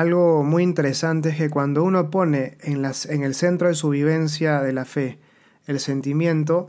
algo 0.00 0.42
muy 0.42 0.62
interesante 0.62 1.28
es 1.28 1.36
que 1.36 1.50
cuando 1.50 1.84
uno 1.84 2.10
pone 2.10 2.56
en, 2.62 2.80
las, 2.80 3.04
en 3.04 3.22
el 3.22 3.34
centro 3.34 3.68
de 3.68 3.74
su 3.74 3.90
vivencia 3.90 4.62
de 4.62 4.72
la 4.72 4.86
fe 4.86 5.18
el 5.66 5.78
sentimiento, 5.78 6.66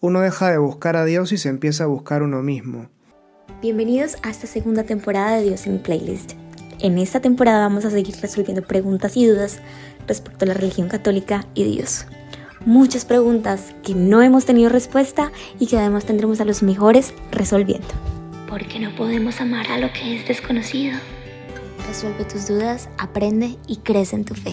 uno 0.00 0.20
deja 0.20 0.50
de 0.50 0.56
buscar 0.56 0.96
a 0.96 1.04
Dios 1.04 1.30
y 1.32 1.36
se 1.36 1.50
empieza 1.50 1.84
a 1.84 1.88
buscar 1.88 2.22
uno 2.22 2.42
mismo. 2.42 2.88
Bienvenidos 3.60 4.16
a 4.22 4.30
esta 4.30 4.46
segunda 4.46 4.84
temporada 4.84 5.36
de 5.36 5.42
Dios 5.42 5.66
en 5.66 5.74
mi 5.74 5.78
playlist. 5.78 6.32
En 6.78 6.96
esta 6.96 7.20
temporada 7.20 7.60
vamos 7.60 7.84
a 7.84 7.90
seguir 7.90 8.16
resolviendo 8.22 8.62
preguntas 8.62 9.14
y 9.16 9.26
dudas 9.26 9.60
respecto 10.08 10.46
a 10.46 10.48
la 10.48 10.54
religión 10.54 10.88
católica 10.88 11.44
y 11.54 11.64
Dios. 11.64 12.06
Muchas 12.64 13.04
preguntas 13.04 13.74
que 13.82 13.94
no 13.94 14.22
hemos 14.22 14.46
tenido 14.46 14.70
respuesta 14.70 15.32
y 15.58 15.66
que 15.66 15.76
además 15.76 16.06
tendremos 16.06 16.40
a 16.40 16.46
los 16.46 16.62
mejores 16.62 17.12
resolviendo. 17.30 17.88
Porque 18.48 18.80
no 18.80 18.94
podemos 18.96 19.38
amar 19.42 19.70
a 19.70 19.78
lo 19.78 19.92
que 19.92 20.16
es 20.16 20.26
desconocido. 20.26 20.98
Resuelve 21.90 22.24
tus 22.24 22.46
dudas, 22.46 22.88
aprende 22.98 23.58
y 23.66 23.78
crece 23.78 24.14
en 24.14 24.24
tu 24.24 24.36
fe. 24.36 24.52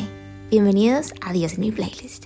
Bienvenidos 0.50 1.14
a 1.22 1.34
Dios 1.34 1.54
en 1.54 1.60
mi 1.60 1.72
playlist. 1.72 2.26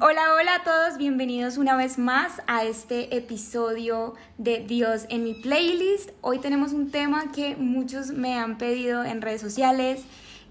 Hola, 0.00 0.34
hola 0.34 0.56
a 0.56 0.64
todos, 0.64 0.98
bienvenidos 0.98 1.56
una 1.56 1.76
vez 1.76 1.98
más 1.98 2.42
a 2.48 2.64
este 2.64 3.16
episodio 3.16 4.14
de 4.38 4.64
Dios 4.66 5.06
en 5.08 5.22
mi 5.22 5.34
playlist. 5.34 6.10
Hoy 6.20 6.40
tenemos 6.40 6.72
un 6.72 6.90
tema 6.90 7.30
que 7.30 7.54
muchos 7.54 8.10
me 8.10 8.36
han 8.36 8.58
pedido 8.58 9.04
en 9.04 9.22
redes 9.22 9.40
sociales, 9.40 10.02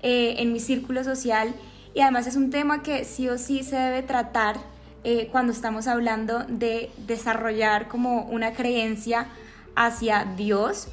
eh, 0.02 0.36
en 0.38 0.54
mi 0.54 0.62
círculo 0.62 1.04
social 1.04 1.54
y 1.94 2.00
además 2.00 2.26
es 2.26 2.38
un 2.38 2.52
tema 2.52 2.84
que 2.84 3.04
sí 3.04 3.28
o 3.28 3.38
sí 3.38 3.64
se 3.64 3.76
debe 3.76 4.02
tratar 4.02 4.56
eh, 5.04 5.28
cuando 5.30 5.52
estamos 5.52 5.88
hablando 5.88 6.46
de 6.48 6.90
desarrollar 7.06 7.90
como 7.90 8.22
una 8.28 8.54
creencia 8.54 9.28
hacia 9.76 10.24
Dios. 10.38 10.88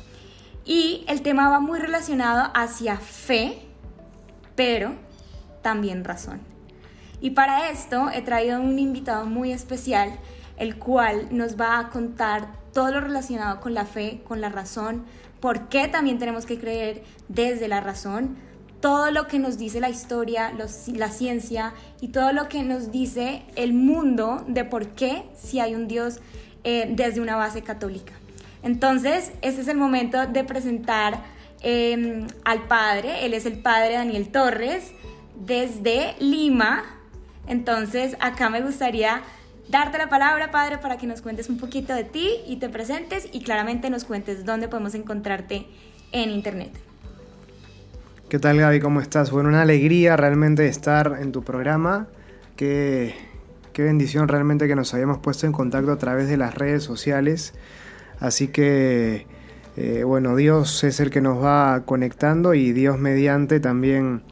Y 0.64 1.04
el 1.08 1.22
tema 1.22 1.48
va 1.48 1.60
muy 1.60 1.78
relacionado 1.78 2.50
hacia 2.54 2.96
fe, 2.96 3.58
pero 4.54 4.94
también 5.62 6.04
razón. 6.04 6.40
Y 7.20 7.30
para 7.30 7.70
esto 7.70 8.10
he 8.12 8.22
traído 8.22 8.60
un 8.60 8.78
invitado 8.78 9.26
muy 9.26 9.52
especial, 9.52 10.12
el 10.56 10.78
cual 10.78 11.28
nos 11.30 11.58
va 11.58 11.78
a 11.78 11.90
contar 11.90 12.52
todo 12.72 12.92
lo 12.92 13.00
relacionado 13.00 13.60
con 13.60 13.74
la 13.74 13.86
fe, 13.86 14.22
con 14.26 14.40
la 14.40 14.50
razón, 14.50 15.04
por 15.40 15.68
qué 15.68 15.88
también 15.88 16.18
tenemos 16.18 16.46
que 16.46 16.58
creer 16.58 17.02
desde 17.28 17.68
la 17.68 17.80
razón, 17.80 18.36
todo 18.80 19.10
lo 19.10 19.26
que 19.26 19.38
nos 19.38 19.58
dice 19.58 19.80
la 19.80 19.88
historia, 19.88 20.52
la 20.52 21.10
ciencia 21.10 21.74
y 22.00 22.08
todo 22.08 22.32
lo 22.32 22.48
que 22.48 22.62
nos 22.62 22.92
dice 22.92 23.42
el 23.56 23.72
mundo 23.72 24.44
de 24.46 24.64
por 24.64 24.88
qué 24.90 25.24
si 25.34 25.58
hay 25.58 25.74
un 25.74 25.88
Dios 25.88 26.20
eh, 26.64 26.92
desde 26.94 27.20
una 27.20 27.36
base 27.36 27.62
católica. 27.62 28.12
Entonces, 28.62 29.32
este 29.42 29.60
es 29.60 29.68
el 29.68 29.76
momento 29.76 30.26
de 30.26 30.44
presentar 30.44 31.22
em, 31.60 32.26
al 32.44 32.62
padre, 32.68 33.24
él 33.26 33.34
es 33.34 33.46
el 33.46 33.60
padre 33.60 33.94
Daniel 33.94 34.28
Torres, 34.28 34.92
desde 35.34 36.16
Lima, 36.18 36.98
entonces, 37.48 38.14
acá 38.20 38.50
me 38.50 38.60
gustaría 38.60 39.22
darte 39.68 39.98
la 39.98 40.08
palabra, 40.08 40.50
Padre, 40.50 40.78
para 40.78 40.98
que 40.98 41.06
nos 41.06 41.22
cuentes 41.22 41.48
un 41.48 41.58
poquito 41.58 41.94
de 41.94 42.04
ti 42.04 42.30
y 42.46 42.56
te 42.56 42.68
presentes 42.68 43.26
y 43.32 43.42
claramente 43.42 43.90
nos 43.90 44.04
cuentes 44.04 44.44
dónde 44.44 44.68
podemos 44.68 44.94
encontrarte 44.94 45.66
en 46.12 46.30
Internet. 46.30 46.70
¿Qué 48.28 48.38
tal, 48.38 48.58
Gaby? 48.58 48.80
¿Cómo 48.80 49.00
estás? 49.00 49.30
Bueno, 49.30 49.48
una 49.48 49.62
alegría 49.62 50.16
realmente 50.16 50.66
estar 50.68 51.16
en 51.20 51.32
tu 51.32 51.42
programa. 51.42 52.08
Qué, 52.56 53.14
qué 53.72 53.82
bendición 53.82 54.28
realmente 54.28 54.68
que 54.68 54.76
nos 54.76 54.92
hayamos 54.92 55.18
puesto 55.18 55.46
en 55.46 55.52
contacto 55.52 55.90
a 55.90 55.96
través 55.96 56.28
de 56.28 56.36
las 56.36 56.54
redes 56.54 56.84
sociales. 56.84 57.54
Así 58.20 58.48
que, 58.48 59.26
eh, 59.76 60.02
bueno, 60.04 60.36
Dios 60.36 60.84
es 60.84 61.00
el 61.00 61.10
que 61.10 61.20
nos 61.20 61.42
va 61.42 61.82
conectando 61.84 62.54
y 62.54 62.72
Dios 62.72 62.98
mediante 62.98 63.60
también 63.60 64.22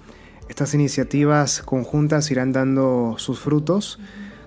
estas 0.49 0.75
iniciativas 0.75 1.63
conjuntas 1.63 2.31
irán 2.31 2.53
dando 2.53 3.15
sus 3.19 3.41
frutos. 3.41 3.99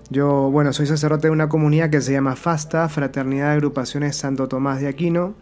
Yo, 0.10 0.50
bueno, 0.50 0.74
soy 0.74 0.88
sacerdote 0.88 1.28
de 1.28 1.32
una 1.32 1.50
comunidad 1.50 1.92
que 1.92 2.02
se 2.02 2.12
llama 2.12 2.36
FASTA, 2.36 2.90
Fraternidad 2.90 3.50
de 3.50 3.54
Agrupaciones 3.54 4.16
Santo 4.16 4.48
Tomás 4.48 4.82
de 4.82 4.88
Aquino, 4.88 5.36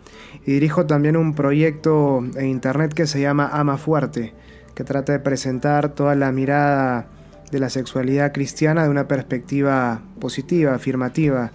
y 0.45 0.51
dirijo 0.51 0.85
también 0.85 1.15
un 1.15 1.33
proyecto 1.35 2.21
en 2.35 2.47
internet 2.47 2.93
que 2.93 3.07
se 3.07 3.21
llama 3.21 3.49
Ama 3.53 3.77
Fuerte, 3.77 4.33
que 4.75 4.83
trata 4.83 5.13
de 5.13 5.19
presentar 5.19 5.95
toda 5.95 6.15
la 6.15 6.33
mirada 6.33 7.07
de 7.49 7.59
la 7.59 7.69
sexualidad 7.69 8.33
cristiana 8.33 8.83
de 8.83 8.89
una 8.89 9.07
perspectiva 9.07 10.01
positiva, 10.19 10.75
afirmativa. 10.75 11.51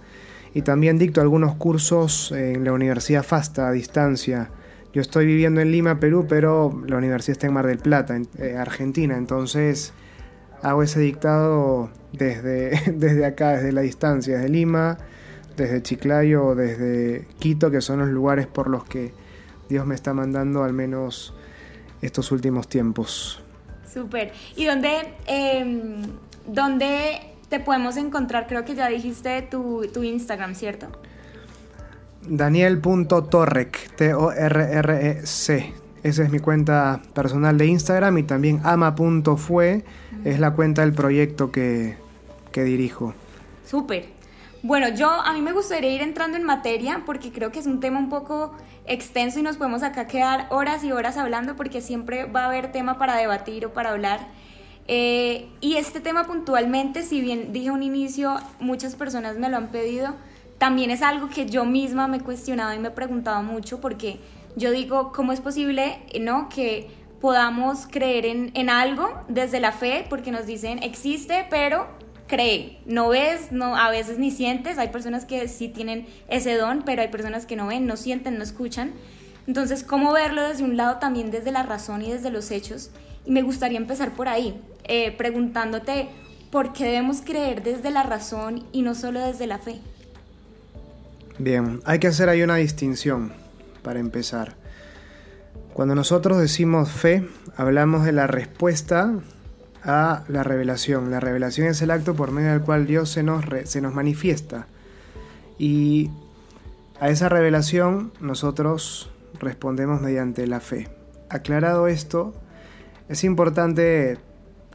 Y 0.53 0.61
también 0.61 0.97
dicto 0.97 1.21
algunos 1.21 1.55
cursos 1.55 2.31
en 2.31 2.63
la 2.63 2.73
Universidad 2.73 3.23
FASTA 3.23 3.67
a 3.67 3.71
distancia 3.71 4.49
yo 4.93 5.01
estoy 5.01 5.25
viviendo 5.25 5.59
en 5.59 5.71
Lima, 5.71 5.99
Perú, 5.99 6.27
pero 6.29 6.83
la 6.85 6.97
universidad 6.97 7.31
está 7.31 7.47
en 7.47 7.53
Mar 7.53 7.65
del 7.65 7.79
Plata, 7.79 8.15
en 8.15 8.27
eh, 8.37 8.55
Argentina, 8.55 9.17
entonces 9.17 9.91
hago 10.61 10.83
ese 10.83 10.99
dictado 10.99 11.89
desde, 12.11 12.79
desde 12.93 13.25
acá, 13.25 13.53
desde 13.53 13.71
la 13.71 13.81
distancia, 13.81 14.35
desde 14.35 14.49
Lima, 14.49 14.99
desde 15.57 15.81
Chiclayo, 15.81 16.53
desde 16.53 17.27
Quito, 17.39 17.71
que 17.71 17.81
son 17.81 17.99
los 17.99 18.09
lugares 18.09 18.45
por 18.45 18.69
los 18.69 18.85
que 18.85 19.13
Dios 19.67 19.87
me 19.87 19.95
está 19.95 20.13
mandando 20.13 20.63
al 20.63 20.73
menos 20.73 21.33
estos 22.03 22.31
últimos 22.31 22.67
tiempos. 22.67 23.41
Súper. 23.91 24.31
¿Y 24.55 24.65
dónde, 24.65 25.15
em, 25.25 26.03
dónde 26.45 27.32
te 27.53 27.59
podemos 27.59 27.97
encontrar? 27.97 28.47
Creo 28.47 28.65
que 28.65 28.73
ya 28.73 28.87
dijiste 28.87 29.43
tu, 29.43 29.85
tu 29.93 30.01
Instagram, 30.01 30.55
¿cierto? 30.55 30.87
Daniel.torrec, 32.27 33.95
T-O-R-R-E-C. 33.95 35.73
Esa 36.01 36.23
es 36.23 36.31
mi 36.31 36.39
cuenta 36.39 37.03
personal 37.13 37.55
de 37.59 37.67
Instagram 37.67 38.17
y 38.17 38.23
también 38.23 38.59
ama.fue 38.63 39.85
es 40.25 40.39
la 40.39 40.55
cuenta 40.55 40.81
del 40.81 40.93
proyecto 40.93 41.51
que, 41.51 41.95
que 42.51 42.63
dirijo. 42.63 43.13
Súper. 43.67 44.07
Bueno, 44.63 44.89
yo 44.89 45.11
a 45.11 45.31
mí 45.33 45.41
me 45.41 45.51
gustaría 45.51 45.91
ir 45.91 46.01
entrando 46.01 46.37
en 46.37 46.45
materia 46.45 47.03
porque 47.05 47.31
creo 47.31 47.51
que 47.51 47.59
es 47.59 47.67
un 47.67 47.79
tema 47.79 47.99
un 47.99 48.09
poco 48.09 48.55
extenso 48.87 49.37
y 49.37 49.43
nos 49.43 49.57
podemos 49.57 49.83
acá 49.83 50.07
quedar 50.07 50.47
horas 50.49 50.83
y 50.83 50.91
horas 50.91 51.17
hablando 51.17 51.55
porque 51.55 51.81
siempre 51.81 52.25
va 52.25 52.45
a 52.45 52.47
haber 52.47 52.71
tema 52.71 52.97
para 52.97 53.15
debatir 53.15 53.67
o 53.67 53.73
para 53.73 53.91
hablar. 53.91 54.21
Eh, 54.87 55.47
y 55.61 55.75
este 55.75 55.99
tema 55.99 56.25
puntualmente, 56.25 57.03
si 57.03 57.21
bien 57.21 57.53
dije 57.53 57.71
un 57.71 57.83
inicio, 57.83 58.35
muchas 58.59 58.95
personas 58.95 59.37
me 59.37 59.49
lo 59.49 59.57
han 59.57 59.69
pedido, 59.69 60.13
también 60.57 60.91
es 60.91 61.01
algo 61.01 61.29
que 61.29 61.45
yo 61.45 61.65
misma 61.65 62.07
me 62.07 62.17
he 62.17 62.21
cuestionado 62.21 62.73
y 62.73 62.79
me 62.79 62.89
he 62.89 62.91
preguntado 62.91 63.43
mucho 63.43 63.79
porque 63.81 64.19
yo 64.55 64.71
digo, 64.71 65.11
¿cómo 65.11 65.31
es 65.31 65.41
posible 65.41 65.99
¿no? 66.19 66.47
que 66.49 66.89
podamos 67.19 67.87
creer 67.89 68.25
en, 68.25 68.69
algo 68.69 69.09
desde 69.27 69.59
la 69.59 69.71
fe? 69.71 70.05
Porque 70.09 70.31
nos 70.31 70.45
dicen, 70.45 70.83
existe, 70.83 71.47
pero 71.49 71.87
cree, 72.27 72.79
no 72.85 73.09
ves, 73.09 73.51
no, 73.51 73.75
a 73.75 73.89
veces 73.89 74.19
ni 74.19 74.31
sientes, 74.31 74.77
hay 74.77 74.89
personas 74.89 75.25
que 75.25 75.47
sí 75.47 75.69
tienen 75.69 76.07
ese 76.27 76.55
don, 76.55 76.83
pero 76.83 77.01
hay 77.01 77.09
personas 77.09 77.45
que 77.45 77.55
no 77.55 77.67
ven, 77.67 77.85
no 77.85 77.97
sienten, 77.97 78.37
no 78.37 78.43
escuchan. 78.43 78.93
Entonces, 79.47 79.83
¿cómo 79.83 80.13
verlo 80.13 80.41
desde 80.47 80.63
un 80.63 80.77
lado 80.77 80.97
también 80.99 81.31
desde 81.31 81.51
la 81.51 81.63
razón 81.63 82.01
y 82.01 82.11
desde 82.11 82.29
los 82.29 82.51
hechos? 82.51 82.91
Y 83.25 83.31
me 83.31 83.41
gustaría 83.41 83.77
empezar 83.77 84.11
por 84.11 84.27
ahí, 84.27 84.59
eh, 84.83 85.15
preguntándote, 85.17 86.09
¿por 86.51 86.73
qué 86.73 86.85
debemos 86.85 87.21
creer 87.21 87.63
desde 87.63 87.91
la 87.91 88.03
razón 88.03 88.65
y 88.71 88.81
no 88.81 88.95
solo 88.95 89.19
desde 89.19 89.47
la 89.47 89.59
fe? 89.59 89.79
Bien, 91.39 91.81
hay 91.85 91.99
que 91.99 92.07
hacer 92.07 92.29
ahí 92.29 92.43
una 92.43 92.57
distinción 92.57 93.33
para 93.81 93.99
empezar. 93.99 94.55
Cuando 95.73 95.95
nosotros 95.95 96.37
decimos 96.37 96.91
fe, 96.91 97.27
hablamos 97.57 98.05
de 98.05 98.11
la 98.11 98.27
respuesta 98.27 99.15
a 99.83 100.23
la 100.27 100.43
revelación. 100.43 101.09
La 101.09 101.19
revelación 101.19 101.67
es 101.67 101.81
el 101.81 101.91
acto 101.91 102.13
por 102.13 102.31
medio 102.31 102.51
del 102.51 102.61
cual 102.61 102.85
Dios 102.85 103.09
se 103.09 103.23
nos, 103.23 103.43
se 103.65 103.81
nos 103.81 103.93
manifiesta. 103.93 104.67
Y 105.57 106.11
a 106.99 107.09
esa 107.09 107.29
revelación 107.29 108.11
nosotros 108.19 109.09
respondemos 109.39 110.01
mediante 110.01 110.45
la 110.45 110.59
fe. 110.59 110.89
Aclarado 111.29 111.87
esto, 111.87 112.35
es 113.13 113.23
importante 113.23 114.17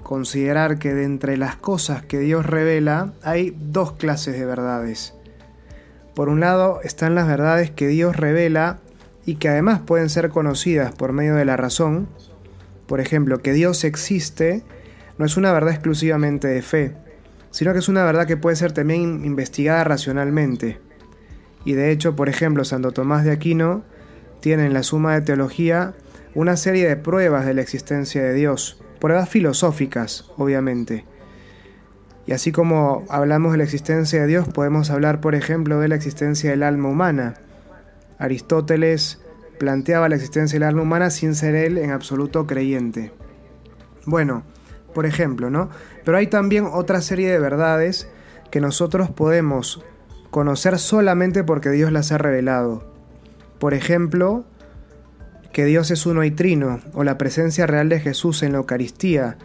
considerar 0.05 0.79
que 0.79 0.95
de 0.95 1.03
entre 1.03 1.37
las 1.37 1.57
cosas 1.57 2.05
que 2.05 2.21
Dios 2.21 2.47
revela 2.47 3.13
hay 3.25 3.57
dos 3.59 3.95
clases 3.95 4.39
de 4.39 4.47
verdades. 4.47 5.13
Por 6.15 6.29
un 6.29 6.39
lado 6.39 6.81
están 6.85 7.17
las 7.17 7.27
verdades 7.27 7.73
que 7.73 7.89
Dios 7.89 8.17
revela 8.17 8.79
y 9.27 9.35
que 9.35 9.49
además 9.49 9.81
pueden 9.81 10.09
ser 10.09 10.29
conocidas 10.31 10.93
por 10.93 11.13
medio 11.13 11.35
de 11.35 11.45
la 11.45 11.57
razón. 11.57 12.09
Por 12.87 13.01
ejemplo, 13.01 13.39
que 13.39 13.53
Dios 13.53 13.83
existe 13.83 14.63
no 15.19 15.27
es 15.27 15.37
una 15.37 15.53
verdad 15.53 15.73
exclusivamente 15.73 16.47
de 16.47 16.63
fe, 16.63 16.95
sino 17.51 17.73
que 17.73 17.81
es 17.81 17.89
una 17.89 18.05
verdad 18.05 18.29
que 18.29 18.37
puede 18.37 18.55
ser 18.55 18.71
también 18.71 19.25
investigada 19.25 19.83
racionalmente. 19.83 20.79
Y 21.65 21.73
de 21.73 21.91
hecho, 21.91 22.15
por 22.15 22.29
ejemplo, 22.29 22.65
Santo 22.65 22.93
Tomás 22.93 23.25
de 23.25 23.33
Aquino 23.33 23.83
tiene 24.39 24.67
en 24.67 24.75
la 24.75 24.85
Suma 24.85 25.15
de 25.15 25.23
Teología 25.23 25.95
una 26.39 26.57
serie 26.57 26.89
de 26.89 26.97
pruebas 26.97 27.47
de 27.47 27.55
la 27.55 27.63
existencia 27.63 28.23
de 28.23 28.33
Dios, 28.33 28.83
pruebas 29.01 29.29
filosóficas, 29.29 30.31
obviamente 30.37 31.05
y 32.29 32.33
así 32.33 32.53
como 32.53 33.07
hablamos 33.09 33.53
de 33.53 33.59
la 33.59 33.65
existencia 33.65 34.21
de 34.21 34.27
Dios, 34.27 34.47
podemos 34.47 34.91
hablar, 34.91 35.23
por 35.23 35.35
ejemplo, 35.35 35.81
de 35.81 35.89
la 35.89 35.95
existencia 35.95 36.51
del 36.51 36.63
alma 36.63 36.91
humana. 36.91 37.37
Aristóteles 38.19 39.19
planteaba 39.59 40.11
la 40.11 40.17
existencia 40.17 40.59
del 40.59 40.69
alma 40.69 40.83
humana 40.83 41.09
sin 41.09 41.35
ser 41.35 41.55
él 41.55 41.79
en 41.79 41.91
absoluto 41.91 42.47
creyente. 42.47 43.15
Bueno, 44.05 44.43
por 44.93 45.07
ejemplo, 45.07 45.49
¿no? 45.49 45.71
Pero 46.05 46.19
hay 46.19 46.27
también 46.27 46.69
otra 46.71 47.01
serie 47.01 47.31
de 47.31 47.39
verdades 47.39 48.11
que 48.51 48.61
nosotros 48.61 49.09
podemos 49.09 49.83
conocer 50.31 50.79
solamente 50.79 51.45
porque 51.45 51.71
Dios 51.71 51.91
las 51.93 52.13
ha 52.13 52.19
revelado. 52.19 52.93
Por 53.59 53.73
ejemplo, 53.73 54.45
que 55.53 55.65
Dios 55.65 55.91
es 55.91 56.07
uno 56.07 56.25
y 56.25 56.31
trino, 56.31 56.81
o 56.95 57.05
la 57.05 57.19
presencia 57.19 57.67
real 57.67 57.89
de 57.89 58.01
Jesús 58.01 58.43
en 58.43 58.53
la 58.53 58.59
Eucaristía, 58.59 59.37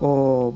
o 0.00 0.54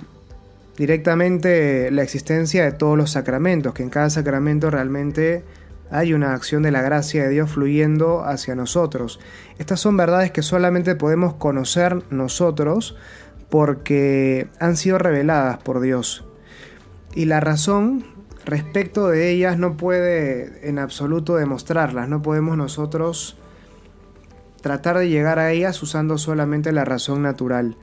directamente 0.76 1.90
la 1.90 2.02
existencia 2.02 2.64
de 2.64 2.73
todos 2.73 2.96
los 2.96 3.11
sacramentos, 3.11 3.75
que 3.75 3.82
en 3.82 3.90
cada 3.90 4.11
sacramento 4.11 4.70
realmente 4.70 5.44
hay 5.90 6.12
una 6.12 6.35
acción 6.35 6.62
de 6.62 6.70
la 6.70 6.82
gracia 6.82 7.25
de 7.25 7.31
Dios 7.31 7.50
fluyendo 7.50 8.25
hacia 8.25 8.55
nosotros. 8.55 9.20
Estas 9.58 9.81
son 9.81 9.96
verdades 9.96 10.31
que 10.31 10.43
solamente 10.43 10.94
podemos 10.94 11.35
conocer 11.35 12.02
nosotros 12.11 12.96
porque 13.49 14.49
han 14.61 14.76
sido 14.76 14.99
reveladas 14.99 15.58
por 15.58 15.81
Dios. 15.81 16.25
Y 17.14 17.25
la 17.25 17.40
razón 17.40 18.05
respecto 18.44 19.08
de 19.08 19.31
ellas 19.31 19.58
no 19.58 19.76
puede 19.76 20.69
en 20.69 20.79
absoluto 20.79 21.37
demostrarlas, 21.37 22.08
no 22.08 22.23
podemos 22.23 22.56
nosotros 22.56 23.38
tratar 24.60 24.99
de 24.99 25.08
llegar 25.08 25.38
a 25.38 25.52
ellas 25.52 25.82
usando 25.82 26.19
solamente 26.19 26.72
la 26.72 26.84
razón 26.84 27.22
natural. 27.22 27.76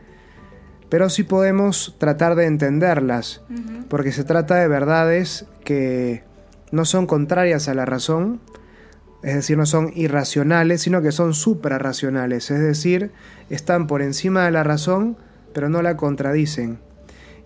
Pero 0.89 1.09
sí 1.09 1.23
podemos 1.23 1.95
tratar 1.97 2.35
de 2.35 2.45
entenderlas, 2.45 3.41
porque 3.89 4.11
se 4.11 4.23
trata 4.23 4.55
de 4.55 4.67
verdades 4.67 5.45
que 5.63 6.23
no 6.71 6.85
son 6.85 7.07
contrarias 7.07 7.67
a 7.67 7.73
la 7.73 7.85
razón, 7.85 8.39
es 9.23 9.33
decir, 9.33 9.57
no 9.57 9.65
son 9.65 9.91
irracionales, 9.95 10.83
sino 10.83 11.01
que 11.01 11.11
son 11.11 11.33
suprarracionales, 11.33 12.51
es 12.51 12.59
decir, 12.59 13.11
están 13.49 13.87
por 13.87 14.03
encima 14.03 14.45
de 14.45 14.51
la 14.51 14.63
razón, 14.63 15.17
pero 15.53 15.69
no 15.69 15.81
la 15.81 15.97
contradicen. 15.97 16.79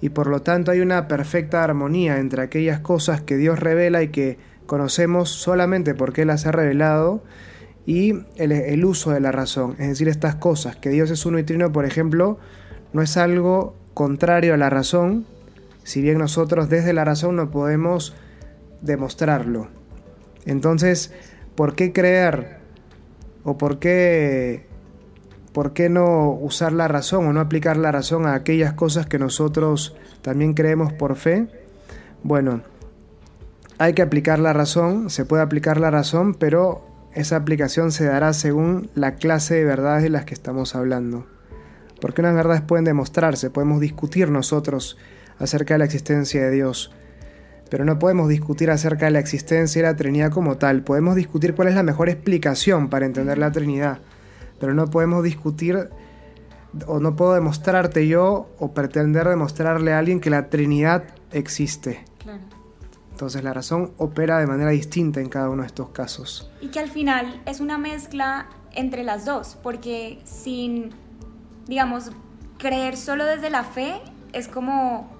Y 0.02 0.10
por 0.10 0.28
lo 0.28 0.42
tanto 0.42 0.72
hay 0.72 0.82
una 0.82 1.08
perfecta 1.08 1.64
armonía 1.64 2.20
entre 2.20 2.42
aquellas 2.42 2.82
cosas 2.82 3.22
que 3.22 3.38
Dios 3.38 3.60
revela 3.60 4.02
y 4.04 4.10
que 4.10 4.38
conocemos 4.66 5.30
solamente 5.30 5.96
porque 5.96 6.24
Él 6.24 6.28
las 6.28 6.46
ha 6.46 6.52
revelado, 6.52 7.24
y 7.86 8.14
el, 8.36 8.86
uso 8.86 9.12
de 9.12 9.20
la 9.20 9.32
razón, 9.32 9.76
es 9.80 9.88
decir, 9.88 10.08
estas 10.10 10.36
cosas, 10.36 10.76
que 10.76 10.90
Dios 10.90 11.10
es 11.10 11.26
uno 11.26 11.40
y 11.40 11.44
trino, 11.44 11.72
por 11.72 11.86
ejemplo, 11.86 12.38
no 12.94 13.02
es 13.02 13.18
algo 13.18 13.76
contrario 13.94 14.54
a 14.54 14.58
la 14.58 14.70
razón, 14.70 15.26
si 15.84 16.02
bien 16.02 16.20
nosotros 16.20 16.70
desde 16.70 16.94
la 16.94 17.04
razón 17.04 17.36
no 17.36 17.50
podemos 17.50 18.16
demostrarlo. 18.82 19.70
Entonces, 20.46 21.14
¿por 21.56 21.76
qué 21.76 21.92
creer? 21.92 22.60
¿O 23.44 23.58
por 23.58 23.80
qué, 23.80 24.68
por 25.54 25.74
qué 25.74 25.90
no 25.90 26.32
usar 26.32 26.74
la 26.74 26.88
razón 26.88 27.26
o 27.28 27.34
no 27.34 27.40
aplicar 27.40 27.78
la 27.78 27.92
razón 27.92 28.28
a 28.28 28.36
aquellas 28.36 28.74
cosas 28.74 29.08
que 29.08 29.18
nosotros 29.18 29.96
también 30.22 30.54
creemos 30.54 30.94
por 30.94 31.16
fe? 31.16 31.48
Bueno, 32.22 32.62
hay 33.78 33.94
que 33.94 34.02
aplicar 34.02 34.40
la 34.40 34.54
razón, 34.54 35.10
se 35.10 35.26
puede 35.26 35.42
aplicar 35.42 35.80
la 35.80 35.90
razón, 35.90 36.34
pero 36.34 36.89
esa 37.14 37.36
aplicación 37.36 37.92
se 37.92 38.06
dará 38.06 38.34
según 38.34 38.90
la 38.96 39.16
clase 39.16 39.56
de 39.56 39.66
verdades 39.66 40.04
de 40.04 40.10
las 40.10 40.26
que 40.26 40.34
estamos 40.34 40.76
hablando. 40.76 41.26
Porque 42.00 42.22
unas 42.22 42.36
verdades 42.36 42.62
pueden 42.62 42.86
demostrarse, 42.86 43.50
podemos 43.50 43.80
discutir 43.80 44.30
nosotros 44.30 44.98
acerca 45.38 45.74
de 45.74 45.80
la 45.80 45.86
existencia 45.86 46.42
de 46.44 46.52
Dios, 46.52 46.92
pero 47.70 47.86
no 47.86 48.00
podemos 48.00 48.30
discutir 48.30 48.72
acerca 48.72 49.06
de 49.06 49.12
la 49.12 49.20
existencia 49.20 49.82
de 49.82 49.88
la 49.88 49.96
Trinidad 49.96 50.32
como 50.32 50.58
tal. 50.58 50.84
Podemos 50.84 51.16
discutir 51.16 51.56
cuál 51.56 51.68
es 51.68 51.76
la 51.76 51.84
mejor 51.84 52.10
explicación 52.10 52.90
para 52.90 53.06
entender 53.06 53.38
la 53.38 53.52
Trinidad, 53.52 54.00
pero 54.60 54.74
no 54.74 54.88
podemos 54.90 55.24
discutir 55.24 55.90
o 56.86 57.00
no 57.00 57.16
puedo 57.16 57.34
demostrarte 57.34 58.08
yo 58.08 58.50
o 58.60 58.74
pretender 58.74 59.28
demostrarle 59.28 59.94
a 59.94 60.00
alguien 60.00 60.20
que 60.20 60.30
la 60.30 60.50
Trinidad 60.50 61.04
existe. 61.32 62.06
Entonces 63.20 63.44
la 63.44 63.52
razón 63.52 63.92
opera 63.98 64.40
de 64.40 64.48
manera 64.48 64.70
distinta 64.70 65.20
en 65.20 65.28
cada 65.28 65.50
uno 65.50 65.64
de 65.64 65.68
estos 65.68 65.90
casos. 65.90 66.50
Y 66.62 66.70
que 66.70 66.80
al 66.80 66.88
final 66.88 67.42
es 67.46 67.60
una 67.60 67.78
mezcla 67.78 68.48
entre 68.72 69.04
las 69.04 69.26
dos, 69.26 69.58
porque 69.62 70.22
sin, 70.24 70.92
digamos, 71.68 72.14
creer 72.58 72.96
solo 72.96 73.26
desde 73.26 73.50
la 73.50 73.66
fe 73.66 74.00
es 74.32 74.48
como 74.48 75.12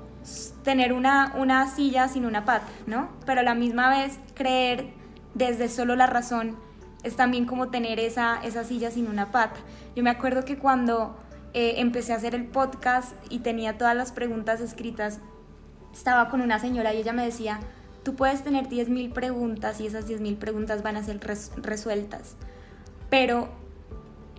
tener 0.64 0.94
una, 0.94 1.34
una 1.38 1.68
silla 1.68 2.08
sin 2.08 2.26
una 2.26 2.46
pata, 2.46 2.68
¿no? 2.88 3.10
Pero 3.26 3.42
a 3.42 3.44
la 3.44 3.54
misma 3.54 3.90
vez 3.90 4.18
creer 4.34 4.94
desde 5.34 5.68
solo 5.68 5.98
la 5.98 6.08
razón 6.08 6.56
es 7.04 7.18
también 7.18 7.46
como 7.46 7.68
tener 7.68 8.00
esa, 8.00 8.40
esa 8.42 8.64
silla 8.64 8.92
sin 8.92 9.10
una 9.10 9.30
pata. 9.30 9.60
Yo 9.98 10.04
me 10.04 10.10
acuerdo 10.10 10.46
que 10.46 10.58
cuando 10.58 11.18
eh, 11.54 11.74
empecé 11.80 12.14
a 12.14 12.16
hacer 12.16 12.34
el 12.34 12.46
podcast 12.46 13.12
y 13.30 13.40
tenía 13.40 13.78
todas 13.78 13.98
las 13.98 14.14
preguntas 14.14 14.62
escritas, 14.62 15.20
estaba 15.92 16.30
con 16.30 16.40
una 16.40 16.60
señora 16.60 16.94
y 16.94 17.00
ella 17.00 17.12
me 17.12 17.26
decía, 17.26 17.60
Tú 18.10 18.16
puedes 18.16 18.44
tener 18.44 18.68
10.000 18.68 19.14
preguntas 19.14 19.80
y 19.80 19.86
esas 19.86 20.10
10.000 20.10 20.38
preguntas 20.40 20.82
van 20.82 20.98
a 20.98 21.04
ser 21.04 21.20
resueltas, 21.58 22.34
pero 23.12 23.50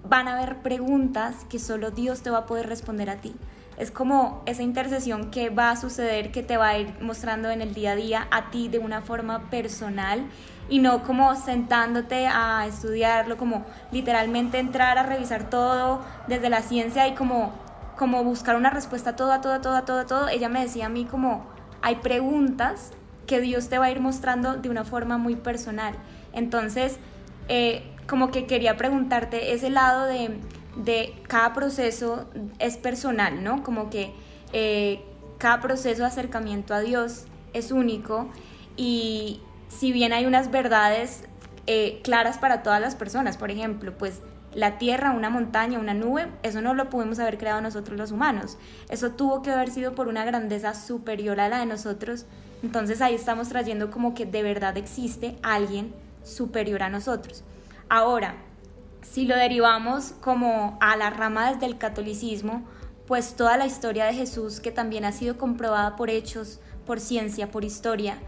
van 0.02 0.26
a 0.26 0.36
haber 0.36 0.56
preguntas 0.56 1.46
que 1.48 1.60
solo 1.60 1.92
Dios 1.92 2.20
te 2.22 2.30
va 2.30 2.38
a 2.38 2.46
poder 2.46 2.66
responder 2.66 3.08
a 3.10 3.20
ti. 3.20 3.32
Es 3.78 3.92
como 3.92 4.42
esa 4.46 4.64
intercesión 4.64 5.30
que 5.30 5.50
va 5.50 5.70
a 5.70 5.76
suceder, 5.76 6.32
que 6.32 6.42
te 6.42 6.56
va 6.56 6.70
a 6.70 6.78
ir 6.78 6.92
mostrando 7.00 7.48
en 7.48 7.62
el 7.62 7.72
día 7.72 7.92
a 7.92 7.94
día 7.94 8.26
a 8.32 8.50
ti 8.50 8.66
de 8.66 8.80
una 8.80 9.02
forma 9.02 9.48
personal 9.50 10.26
y 10.68 10.80
no 10.80 11.04
como 11.04 11.36
sentándote 11.36 12.26
a 12.26 12.66
estudiarlo, 12.66 13.36
como 13.36 13.64
literalmente 13.92 14.58
entrar 14.58 14.98
a 14.98 15.04
revisar 15.04 15.48
todo 15.48 16.00
desde 16.26 16.50
la 16.50 16.62
ciencia 16.62 17.06
y 17.06 17.14
como, 17.14 17.52
como 17.96 18.24
buscar 18.24 18.56
una 18.56 18.70
respuesta 18.70 19.10
a 19.10 19.14
todo, 19.14 19.30
a 19.30 19.40
todo, 19.40 19.52
a 19.52 19.60
todo, 19.60 19.76
a 19.76 19.84
todo, 19.84 19.98
a 20.00 20.06
todo. 20.06 20.28
Ella 20.28 20.48
me 20.48 20.60
decía 20.60 20.86
a 20.86 20.88
mí 20.88 21.04
como 21.04 21.46
hay 21.82 21.94
preguntas 21.94 22.94
que 23.30 23.40
Dios 23.40 23.68
te 23.68 23.78
va 23.78 23.84
a 23.84 23.90
ir 23.92 24.00
mostrando 24.00 24.56
de 24.56 24.68
una 24.70 24.82
forma 24.82 25.16
muy 25.16 25.36
personal. 25.36 25.94
Entonces, 26.32 26.96
eh, 27.46 27.84
como 28.08 28.32
que 28.32 28.44
quería 28.46 28.76
preguntarte, 28.76 29.52
ese 29.52 29.70
lado 29.70 30.06
de, 30.06 31.14
cada 31.28 31.52
proceso 31.52 32.28
es 32.58 32.76
personal, 32.76 33.44
¿no? 33.44 33.62
Como 33.62 33.88
que 33.88 34.12
eh, 34.52 35.04
cada 35.38 35.60
proceso 35.60 36.00
de 36.00 36.08
acercamiento 36.08 36.74
a 36.74 36.80
Dios 36.80 37.26
es 37.52 37.70
único 37.70 38.28
y 38.76 39.40
si 39.68 39.92
bien 39.92 40.12
hay 40.12 40.26
unas 40.26 40.50
verdades 40.50 41.22
eh, 41.68 42.00
claras 42.02 42.36
para 42.36 42.64
todas 42.64 42.80
las 42.80 42.96
personas, 42.96 43.36
por 43.36 43.52
ejemplo, 43.52 43.96
pues 43.96 44.22
la 44.54 44.78
tierra, 44.78 45.12
una 45.12 45.30
montaña, 45.30 45.78
una 45.78 45.94
nube, 45.94 46.28
eso 46.42 46.60
no 46.60 46.74
lo 46.74 46.90
pudimos 46.90 47.18
haber 47.18 47.38
creado 47.38 47.60
nosotros 47.60 47.98
los 47.98 48.12
humanos. 48.12 48.58
Eso 48.88 49.12
tuvo 49.12 49.42
que 49.42 49.50
haber 49.50 49.70
sido 49.70 49.94
por 49.94 50.08
una 50.08 50.24
grandeza 50.24 50.74
superior 50.74 51.40
a 51.40 51.48
la 51.48 51.60
de 51.60 51.66
nosotros 51.66 52.26
entonces 52.62 53.00
ahí 53.00 53.14
estamos 53.14 53.48
trayendo 53.48 53.90
como 53.90 54.14
que 54.14 54.26
de 54.26 54.42
verdad 54.42 54.76
existe 54.76 55.36
alguien 55.42 55.94
superior 56.24 56.82
a 56.82 56.90
nosotros. 56.90 57.42
Ahora, 57.88 58.36
si 59.02 59.26
lo 59.26 59.36
derivamos 59.36 60.12
como 60.20 60.76
a 60.80 60.96
la 60.96 61.10
rama 61.10 61.52
desde 61.52 61.66
el 61.66 61.78
catolicismo, 61.78 62.64
pues 63.06 63.34
toda 63.34 63.56
la 63.56 63.66
historia 63.66 64.04
de 64.04 64.14
Jesús, 64.14 64.60
que 64.60 64.70
también 64.70 65.04
ha 65.04 65.12
sido 65.12 65.38
comprobada 65.38 65.96
por 65.96 66.10
hechos, 66.10 66.60
por 66.86 67.00
ciencia, 67.00 67.50
por 67.50 67.64
historia, 67.64 68.18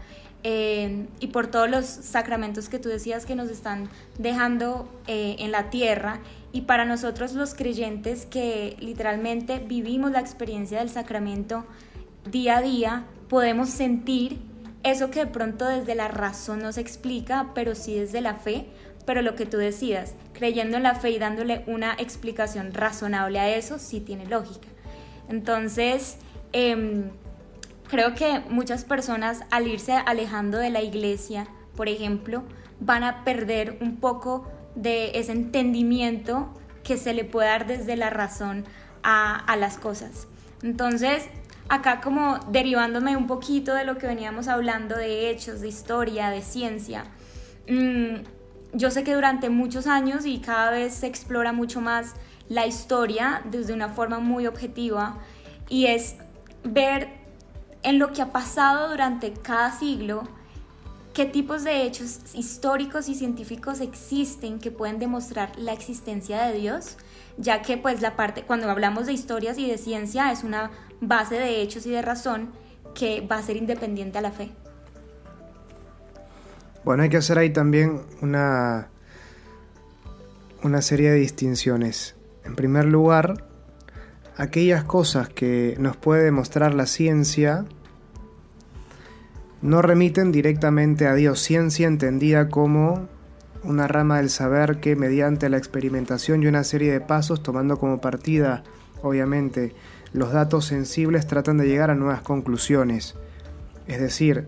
eh, 0.43 1.07
y 1.19 1.27
por 1.27 1.47
todos 1.47 1.69
los 1.69 1.85
sacramentos 1.85 2.69
que 2.69 2.79
tú 2.79 2.89
decías 2.89 3.25
que 3.25 3.35
nos 3.35 3.49
están 3.49 3.89
dejando 4.17 4.89
eh, 5.07 5.37
en 5.39 5.51
la 5.51 5.69
tierra, 5.69 6.19
y 6.51 6.61
para 6.61 6.85
nosotros 6.85 7.33
los 7.33 7.55
creyentes 7.55 8.25
que 8.25 8.75
literalmente 8.79 9.59
vivimos 9.59 10.11
la 10.11 10.19
experiencia 10.19 10.79
del 10.79 10.89
sacramento 10.89 11.65
día 12.29 12.57
a 12.57 12.61
día, 12.61 13.05
podemos 13.27 13.69
sentir 13.69 14.39
eso 14.83 15.09
que 15.09 15.19
de 15.19 15.27
pronto 15.27 15.65
desde 15.65 15.95
la 15.95 16.09
razón 16.09 16.59
no 16.59 16.71
se 16.71 16.81
explica, 16.81 17.51
pero 17.55 17.73
sí 17.73 17.95
desde 17.95 18.21
la 18.21 18.35
fe, 18.35 18.67
pero 19.05 19.21
lo 19.21 19.35
que 19.35 19.45
tú 19.45 19.57
decidas, 19.57 20.13
creyendo 20.33 20.77
en 20.77 20.83
la 20.83 20.95
fe 20.95 21.11
y 21.11 21.19
dándole 21.19 21.63
una 21.67 21.93
explicación 21.93 22.73
razonable 22.73 23.39
a 23.39 23.55
eso, 23.55 23.79
sí 23.79 24.01
tiene 24.01 24.25
lógica. 24.25 24.67
Entonces, 25.29 26.17
em, 26.51 27.09
creo 27.87 28.15
que 28.15 28.41
muchas 28.49 28.83
personas 28.83 29.43
al 29.51 29.67
irse 29.67 29.93
alejando 29.93 30.57
de 30.57 30.69
la 30.69 30.81
iglesia, 30.81 31.47
por 31.75 31.89
ejemplo, 31.89 32.43
van 32.79 33.03
a 33.03 33.23
perder 33.23 33.77
un 33.81 33.97
poco 33.97 34.47
de 34.75 35.17
ese 35.19 35.31
entendimiento 35.31 36.53
que 36.83 36.97
se 36.97 37.13
le 37.13 37.23
puede 37.23 37.47
dar 37.47 37.67
desde 37.67 37.95
la 37.95 38.09
razón 38.09 38.65
a, 39.03 39.35
a 39.35 39.55
las 39.55 39.77
cosas. 39.77 40.27
Entonces, 40.61 41.27
acá 41.69 42.01
como 42.01 42.39
derivándome 42.49 43.15
un 43.15 43.27
poquito 43.27 43.73
de 43.73 43.85
lo 43.85 43.97
que 43.97 44.07
veníamos 44.07 44.47
hablando 44.47 44.95
de 44.95 45.29
hechos, 45.29 45.61
de 45.61 45.67
historia, 45.67 46.29
de 46.29 46.41
ciencia. 46.41 47.05
Mm, 47.69 48.23
yo 48.73 48.91
sé 48.91 49.03
que 49.03 49.13
durante 49.13 49.49
muchos 49.49 49.87
años 49.87 50.25
y 50.25 50.39
cada 50.39 50.71
vez 50.71 50.93
se 50.93 51.07
explora 51.07 51.53
mucho 51.53 51.79
más 51.79 52.13
la 52.49 52.65
historia 52.65 53.41
desde 53.45 53.73
una 53.73 53.89
forma 53.89 54.19
muy 54.19 54.47
objetiva 54.47 55.17
y 55.69 55.85
es 55.87 56.15
ver 56.63 57.22
en 57.83 57.99
lo 57.99 58.11
que 58.13 58.21
ha 58.21 58.31
pasado 58.31 58.89
durante 58.89 59.33
cada 59.33 59.71
siglo 59.71 60.23
¿Qué 61.13 61.25
tipos 61.25 61.63
de 61.63 61.83
hechos 61.83 62.21
históricos 62.33 63.07
y 63.07 63.13
científicos 63.13 63.81
existen 63.81 64.57
que 64.57 64.71
pueden 64.71 64.97
demostrar 64.97 65.51
la 65.59 65.71
existencia 65.71 66.41
de 66.41 66.57
Dios? 66.57 66.97
Ya 67.37 67.61
que 67.61 67.77
pues 67.77 68.01
la 68.01 68.15
parte, 68.15 68.41
cuando 68.41 68.67
hablamos 68.67 69.05
de 69.05 69.13
historias 69.13 69.59
y 69.59 69.69
de 69.69 69.77
ciencia, 69.77 70.31
es 70.31 70.43
una 70.43 70.71
base 71.01 71.35
de 71.35 71.61
hechos 71.61 71.85
y 71.85 71.91
de 71.91 72.01
razón 72.01 72.49
que 72.95 73.21
va 73.21 73.37
a 73.37 73.43
ser 73.43 73.57
independiente 73.57 74.17
a 74.17 74.21
la 74.21 74.31
fe. 74.31 74.49
Bueno, 76.83 77.03
hay 77.03 77.09
que 77.09 77.17
hacer 77.17 77.37
ahí 77.37 77.51
también 77.51 78.01
una, 78.21 78.89
una 80.63 80.81
serie 80.81 81.11
de 81.11 81.17
distinciones. 81.17 82.15
En 82.43 82.55
primer 82.55 82.85
lugar, 82.85 83.45
aquellas 84.35 84.83
cosas 84.83 85.29
que 85.29 85.75
nos 85.77 85.95
puede 85.95 86.23
demostrar 86.23 86.73
la 86.73 86.87
ciencia 86.87 87.65
no 89.63 89.81
remiten 89.81 90.33
directamente 90.33 91.07
a 91.07 91.15
Dios, 91.15 91.39
ciencia 91.39 91.87
entendida 91.87 92.49
como 92.49 93.07
una 93.63 93.87
rama 93.87 94.17
del 94.17 94.29
saber 94.29 94.81
que 94.81 94.97
mediante 94.97 95.47
la 95.49 95.57
experimentación 95.57 96.43
y 96.43 96.47
una 96.47 96.65
serie 96.65 96.91
de 96.91 96.99
pasos, 96.99 97.41
tomando 97.41 97.79
como 97.79 98.01
partida, 98.01 98.63
obviamente, 99.01 99.73
los 100.11 100.33
datos 100.33 100.65
sensibles, 100.65 101.27
tratan 101.27 101.57
de 101.57 101.67
llegar 101.67 101.89
a 101.89 101.95
nuevas 101.95 102.21
conclusiones. 102.21 103.15
Es 103.87 104.01
decir, 104.01 104.47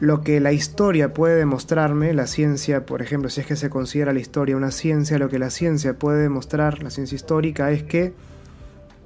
lo 0.00 0.20
que 0.20 0.38
la 0.40 0.52
historia 0.52 1.14
puede 1.14 1.36
demostrarme, 1.36 2.12
la 2.12 2.26
ciencia, 2.26 2.84
por 2.84 3.00
ejemplo, 3.00 3.30
si 3.30 3.40
es 3.40 3.46
que 3.46 3.56
se 3.56 3.70
considera 3.70 4.12
la 4.12 4.20
historia 4.20 4.54
una 4.54 4.70
ciencia, 4.70 5.18
lo 5.18 5.30
que 5.30 5.38
la 5.38 5.48
ciencia 5.48 5.98
puede 5.98 6.20
demostrar, 6.20 6.82
la 6.82 6.90
ciencia 6.90 7.16
histórica, 7.16 7.70
es 7.70 7.84
que 7.84 8.12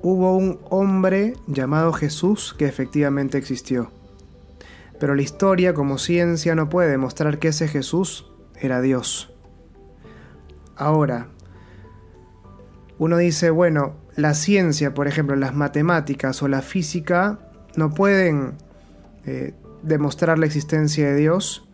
hubo 0.02 0.37
un 0.37 0.59
hombre 0.68 1.35
llamado 1.47 1.92
Jesús 1.92 2.54
que 2.59 2.66
efectivamente 2.66 3.38
existió. 3.38 3.90
Pero 4.99 5.14
la 5.14 5.23
historia 5.23 5.75
como 5.75 5.99
ciencia 5.99 6.54
no 6.54 6.68
puede 6.68 6.90
demostrar 6.90 7.38
que 7.38 7.49
ese 7.49 7.68
Jesús 7.68 8.30
era 8.61 8.80
Dios. 8.80 9.32
Ahora, 10.76 11.28
uno 12.99 13.16
dice, 13.16 13.50
bueno, 13.50 13.94
la 14.16 14.35
ciencia, 14.35 14.94
por 14.94 15.09
ejemplo, 15.09 15.37
las 15.37 15.54
matemáticas 15.54 16.42
o 16.42 16.49
la 16.49 16.62
física, 16.62 17.38
no 17.76 17.90
pueden 17.90 18.54
eh, 19.25 19.54
demostrar 19.82 20.38
la 20.38 20.47
existencia 20.47 21.09
de 21.09 21.16
Dios. 21.16 21.68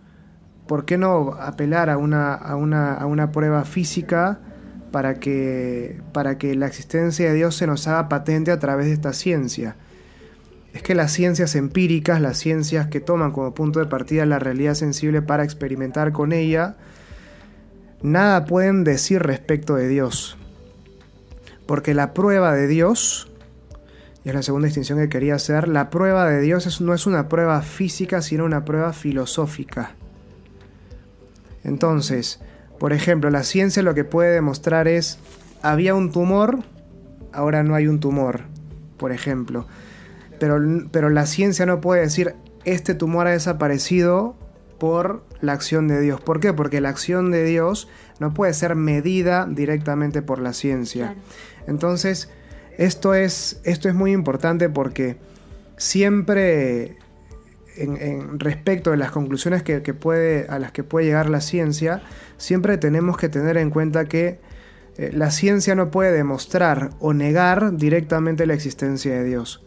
¿Por 0.66 0.84
qué 0.84 0.98
no 0.98 1.32
apelar 1.40 1.90
a 1.90 1.96
una, 1.96 2.34
a 2.34 2.56
una, 2.56 2.94
a 2.94 3.06
una 3.06 3.32
prueba 3.32 3.64
física 3.64 4.40
para 4.90 5.20
que, 5.20 6.00
para 6.12 6.38
que 6.38 6.54
la 6.54 6.66
existencia 6.66 7.28
de 7.28 7.34
Dios 7.34 7.56
se 7.56 7.66
nos 7.66 7.86
haga 7.86 8.08
patente 8.08 8.50
a 8.50 8.58
través 8.58 8.86
de 8.86 8.92
esta 8.92 9.12
ciencia. 9.12 9.76
Es 10.72 10.82
que 10.82 10.94
las 10.94 11.12
ciencias 11.12 11.54
empíricas, 11.54 12.20
las 12.20 12.38
ciencias 12.38 12.88
que 12.88 13.00
toman 13.00 13.32
como 13.32 13.54
punto 13.54 13.80
de 13.80 13.86
partida 13.86 14.26
la 14.26 14.38
realidad 14.38 14.74
sensible 14.74 15.22
para 15.22 15.44
experimentar 15.44 16.12
con 16.12 16.32
ella, 16.32 16.76
nada 18.02 18.44
pueden 18.44 18.84
decir 18.84 19.22
respecto 19.22 19.74
de 19.74 19.88
Dios. 19.88 20.36
Porque 21.66 21.94
la 21.94 22.14
prueba 22.14 22.54
de 22.54 22.66
Dios, 22.66 23.30
y 24.24 24.28
es 24.28 24.34
la 24.34 24.42
segunda 24.42 24.66
distinción 24.66 24.98
que 24.98 25.08
quería 25.08 25.34
hacer, 25.34 25.68
la 25.68 25.90
prueba 25.90 26.28
de 26.28 26.40
Dios 26.40 26.80
no 26.80 26.94
es 26.94 27.06
una 27.06 27.28
prueba 27.28 27.60
física, 27.62 28.22
sino 28.22 28.44
una 28.44 28.64
prueba 28.64 28.92
filosófica. 28.92 29.94
Entonces, 31.64 32.40
por 32.78 32.92
ejemplo, 32.92 33.30
la 33.30 33.42
ciencia 33.42 33.82
lo 33.82 33.94
que 33.94 34.04
puede 34.04 34.32
demostrar 34.32 34.88
es, 34.88 35.18
había 35.62 35.94
un 35.94 36.12
tumor, 36.12 36.60
ahora 37.32 37.62
no 37.62 37.74
hay 37.74 37.88
un 37.88 38.00
tumor, 38.00 38.42
por 38.96 39.12
ejemplo. 39.12 39.66
Pero, 40.38 40.60
pero 40.92 41.10
la 41.10 41.26
ciencia 41.26 41.66
no 41.66 41.80
puede 41.80 42.02
decir, 42.02 42.34
este 42.64 42.94
tumor 42.94 43.26
ha 43.26 43.30
desaparecido 43.30 44.36
por 44.78 45.24
la 45.40 45.52
acción 45.52 45.88
de 45.88 46.00
Dios. 46.00 46.20
¿Por 46.20 46.40
qué? 46.40 46.52
Porque 46.52 46.80
la 46.80 46.88
acción 46.88 47.30
de 47.30 47.44
Dios 47.44 47.88
no 48.20 48.32
puede 48.34 48.54
ser 48.54 48.74
medida 48.76 49.46
directamente 49.46 50.22
por 50.22 50.38
la 50.38 50.52
ciencia. 50.52 51.16
Entonces, 51.66 52.30
esto 52.76 53.14
es, 53.14 53.60
esto 53.64 53.88
es 53.88 53.94
muy 53.94 54.12
importante 54.12 54.68
porque 54.68 55.16
siempre 55.76 56.96
en, 57.78 58.38
respecto 58.38 58.90
de 58.90 58.96
las 58.96 59.10
conclusiones 59.10 59.62
que, 59.62 59.80
puede, 59.94 60.46
a 60.48 60.58
las 60.58 60.72
que 60.72 60.84
puede 60.84 61.06
llegar 61.06 61.30
la 61.30 61.40
ciencia, 61.40 62.02
siempre 62.36 62.78
tenemos 62.78 63.16
que 63.16 63.28
tener 63.28 63.56
en 63.56 63.70
cuenta 63.70 64.06
que 64.06 64.40
eh, 64.96 65.10
la 65.12 65.30
ciencia 65.30 65.74
no 65.74 65.90
puede 65.90 66.12
demostrar 66.12 66.90
o 67.00 67.12
negar 67.12 67.76
directamente 67.76 68.46
la 68.46 68.54
existencia 68.54 69.14
de 69.14 69.24
Dios. 69.24 69.64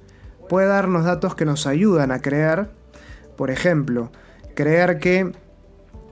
Puede 0.50 0.68
darnos 0.68 1.06
datos 1.06 1.36
que 1.36 1.46
nos 1.46 1.68
ayudan 1.68 2.12
a 2.12 2.22
creer, 2.22 2.70
por 3.38 3.52
ejemplo, 3.52 4.12
creer 4.56 5.00
que, 5.00 5.32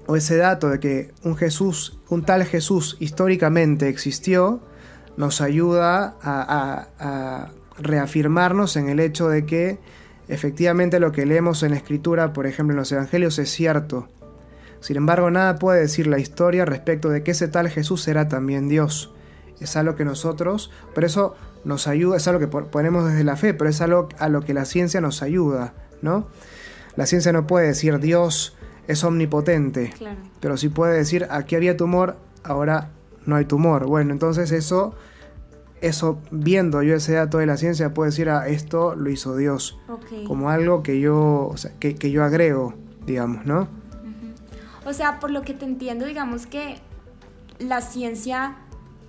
o 0.07 0.15
ese 0.15 0.37
dato 0.37 0.69
de 0.69 0.79
que 0.79 1.11
un 1.23 1.35
Jesús, 1.35 1.99
un 2.09 2.23
tal 2.23 2.45
Jesús 2.45 2.97
históricamente 2.99 3.89
existió, 3.89 4.61
nos 5.17 5.41
ayuda 5.41 6.15
a 6.21 7.49
reafirmarnos 7.81 8.75
en 8.77 8.89
el 8.89 8.99
hecho 8.99 9.27
de 9.27 9.45
que 9.45 9.79
Efectivamente 10.29 10.99
lo 10.99 11.11
que 11.11 11.25
leemos 11.25 11.63
en 11.63 11.71
la 11.71 11.77
escritura, 11.77 12.33
por 12.33 12.45
ejemplo 12.47 12.73
en 12.73 12.77
los 12.77 12.91
evangelios, 12.91 13.39
es 13.39 13.49
cierto. 13.49 14.07
Sin 14.79 14.95
embargo, 14.95 15.29
nada 15.31 15.55
puede 15.55 15.81
decir 15.81 16.07
la 16.07 16.19
historia 16.19 16.65
respecto 16.65 17.09
de 17.09 17.23
que 17.23 17.31
ese 17.31 17.47
tal 17.47 17.67
Jesús 17.69 18.01
será 18.01 18.29
también 18.29 18.69
Dios. 18.69 19.11
Es 19.59 19.75
algo 19.75 19.95
que 19.95 20.05
nosotros, 20.05 20.71
pero 20.95 21.07
eso 21.07 21.35
nos 21.65 21.87
ayuda, 21.87 22.17
es 22.17 22.27
algo 22.27 22.39
que 22.39 22.47
ponemos 22.47 23.05
desde 23.05 23.23
la 23.23 23.35
fe, 23.35 23.53
pero 23.53 23.69
es 23.69 23.81
algo 23.81 24.07
a 24.19 24.29
lo 24.29 24.41
que 24.41 24.53
la 24.53 24.65
ciencia 24.65 25.01
nos 25.01 25.21
ayuda, 25.21 25.73
¿no? 26.01 26.27
La 26.95 27.05
ciencia 27.05 27.33
no 27.33 27.47
puede 27.47 27.67
decir 27.67 27.99
Dios 27.99 28.55
es 28.87 29.03
omnipotente, 29.03 29.93
pero 30.39 30.57
sí 30.57 30.69
puede 30.69 30.95
decir 30.95 31.27
aquí 31.29 31.55
había 31.55 31.75
tumor, 31.75 32.17
ahora 32.43 32.91
no 33.25 33.35
hay 33.35 33.45
tumor. 33.45 33.85
Bueno, 33.85 34.13
entonces 34.13 34.51
eso 34.51 34.95
eso, 35.81 36.19
viendo 36.31 36.81
yo 36.83 36.95
ese 36.95 37.13
dato 37.13 37.37
de 37.37 37.45
la 37.45 37.57
ciencia, 37.57 37.93
puedo 37.93 38.09
decir, 38.09 38.29
a 38.29 38.41
ah, 38.41 38.47
esto 38.47 38.95
lo 38.95 39.09
hizo 39.09 39.35
Dios. 39.35 39.77
Como 40.27 40.49
algo 40.49 40.83
que 40.83 40.99
yo, 40.99 41.53
que, 41.79 42.11
yo 42.11 42.23
agrego, 42.23 42.73
digamos, 43.05 43.45
¿no? 43.45 43.67
O 44.85 44.93
sea, 44.93 45.19
por 45.19 45.31
lo 45.31 45.41
que 45.43 45.53
te 45.53 45.65
entiendo, 45.65 46.05
digamos 46.05 46.47
que 46.47 46.77
la 47.59 47.81
ciencia 47.81 48.57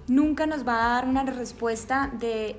nunca 0.09 0.47
nos 0.47 0.67
va 0.67 0.75
a 0.75 0.95
dar 0.95 1.09
una 1.09 1.25
respuesta 1.25 2.11
de 2.19 2.57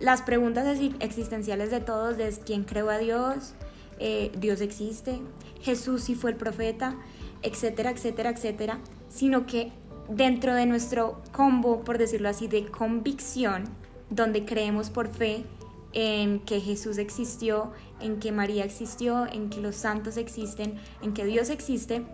las 0.00 0.22
preguntas 0.22 0.78
existenciales 1.00 1.70
de 1.70 1.80
todos, 1.80 2.16
de 2.16 2.32
quién 2.44 2.64
creó 2.64 2.90
a 2.90 2.98
Dios, 2.98 3.54
eh, 3.98 4.32
Dios 4.38 4.60
existe, 4.60 5.20
Jesús 5.60 6.04
sí 6.04 6.14
fue 6.14 6.30
el 6.30 6.36
profeta, 6.36 6.96
etcétera, 7.42 7.90
etcétera, 7.90 8.30
etcétera, 8.30 8.78
sino 9.08 9.46
que 9.46 9.72
dentro 10.08 10.54
de 10.54 10.66
nuestro 10.66 11.22
combo, 11.32 11.80
por 11.84 11.98
decirlo 11.98 12.28
así, 12.28 12.48
de 12.48 12.66
convicción, 12.66 13.64
donde 14.10 14.44
creemos 14.44 14.90
por 14.90 15.08
fe 15.08 15.44
en 15.92 16.40
que 16.40 16.60
Jesús 16.60 16.98
existió, 16.98 17.72
en 18.00 18.18
que 18.20 18.32
María 18.32 18.64
existió, 18.64 19.26
en 19.26 19.50
que 19.50 19.60
los 19.60 19.76
santos 19.76 20.16
existen, 20.16 20.78
en 21.02 21.12
que 21.14 21.24
Dios 21.24 21.50
existe, 21.50 22.04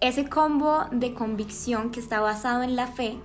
ese 0.00 0.28
combo 0.28 0.86
de 0.90 1.12
convicción 1.12 1.90
que 1.90 2.00
está 2.00 2.20
basado 2.20 2.62
en 2.62 2.76
la 2.76 2.86
fe, 2.86 3.18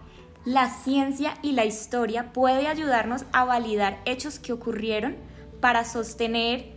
la 0.43 0.69
ciencia 0.69 1.35
y 1.41 1.53
la 1.53 1.65
historia 1.65 2.33
puede 2.33 2.67
ayudarnos 2.67 3.25
a 3.31 3.45
validar 3.45 4.01
hechos 4.05 4.39
que 4.39 4.53
ocurrieron 4.53 5.15
para 5.61 5.85
sostener 5.85 6.75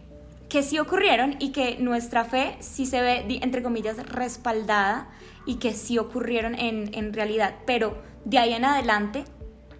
que 0.48 0.62
sí 0.62 0.78
ocurrieron 0.78 1.36
y 1.38 1.52
que 1.52 1.76
nuestra 1.78 2.24
fe 2.24 2.56
sí 2.60 2.86
se 2.86 3.02
ve, 3.02 3.40
entre 3.42 3.62
comillas, 3.62 3.98
respaldada 4.08 5.08
y 5.48 5.54
que 5.54 5.72
sí 5.72 5.96
ocurrieron 5.96 6.54
en, 6.54 7.12
realidad, 7.14 7.54
pero 7.64 7.96
de 8.26 8.36
ahí 8.36 8.52
en 8.52 8.66
adelante 8.66 9.24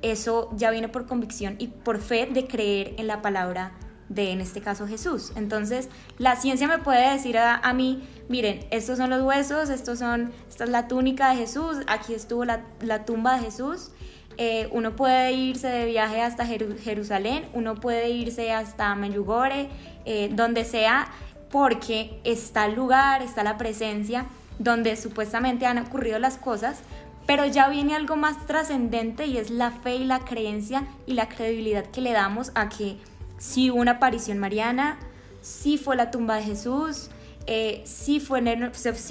eso 0.00 0.48
ya 0.56 0.70
viene 0.70 0.88
por 0.88 1.04
convicción 1.04 1.56
y 1.58 1.68
por 1.68 2.00
fe 2.00 2.24
de 2.24 2.46
creer 2.46 2.94
en 2.96 3.06
la 3.06 3.20
palabra 3.20 3.72
de, 4.08 4.32
en 4.32 4.40
este 4.40 4.62
caso, 4.62 4.88
Jesús. 4.88 5.32
Entonces, 5.36 5.90
la 6.16 6.36
ciencia 6.36 6.66
me 6.66 6.78
puede 6.78 7.12
decir 7.12 7.36
a, 7.36 7.70
mí, 7.74 8.08
miren, 8.30 8.60
estos 8.70 8.96
son 8.96 9.10
los 9.10 9.20
huesos, 9.20 9.68
estos 9.68 9.98
son, 9.98 10.32
esta 10.48 10.64
es 10.64 10.70
la 10.70 10.88
túnica 10.88 11.32
de 11.32 11.36
Jesús, 11.36 11.76
aquí 11.86 12.14
estuvo 12.14 12.46
la, 12.46 13.04
tumba 13.04 13.36
de 13.36 13.44
Jesús. 13.44 13.90
Eh, 14.38 14.70
uno 14.72 14.96
puede 14.96 15.32
irse 15.32 15.66
de 15.66 15.84
viaje 15.84 16.22
hasta 16.22 16.46
Jerusalén, 16.46 17.46
uno 17.52 17.74
puede 17.74 18.08
irse 18.08 18.52
hasta 18.52 18.94
Meyugore, 18.94 19.68
eh, 20.06 20.30
donde 20.32 20.64
sea, 20.64 21.10
porque 21.50 22.20
está 22.24 22.64
el 22.64 22.74
lugar, 22.74 23.20
está 23.20 23.44
la 23.44 23.58
presencia 23.58 24.28
donde 24.58 24.96
supuestamente 24.96 25.66
han 25.66 25.78
ocurrido 25.78 26.18
las 26.18 26.36
cosas, 26.36 26.80
pero 27.26 27.46
ya 27.46 27.68
viene 27.68 27.94
algo 27.94 28.16
más 28.16 28.46
trascendente 28.46 29.26
y 29.26 29.36
es 29.36 29.50
la 29.50 29.70
fe 29.70 29.96
y 29.96 30.04
la 30.04 30.20
creencia 30.20 30.86
y 31.06 31.12
la 31.12 31.28
credibilidad 31.28 31.84
que 31.84 32.00
le 32.00 32.12
damos 32.12 32.52
a 32.54 32.68
que 32.68 32.96
si 33.38 33.70
hubo 33.70 33.80
una 33.80 33.92
aparición 33.92 34.38
mariana, 34.38 34.98
si 35.42 35.78
fue 35.78 35.94
la 35.96 36.10
tumba 36.10 36.36
de 36.36 36.42
Jesús, 36.42 37.10
eh, 37.46 37.84
fue 38.26 38.42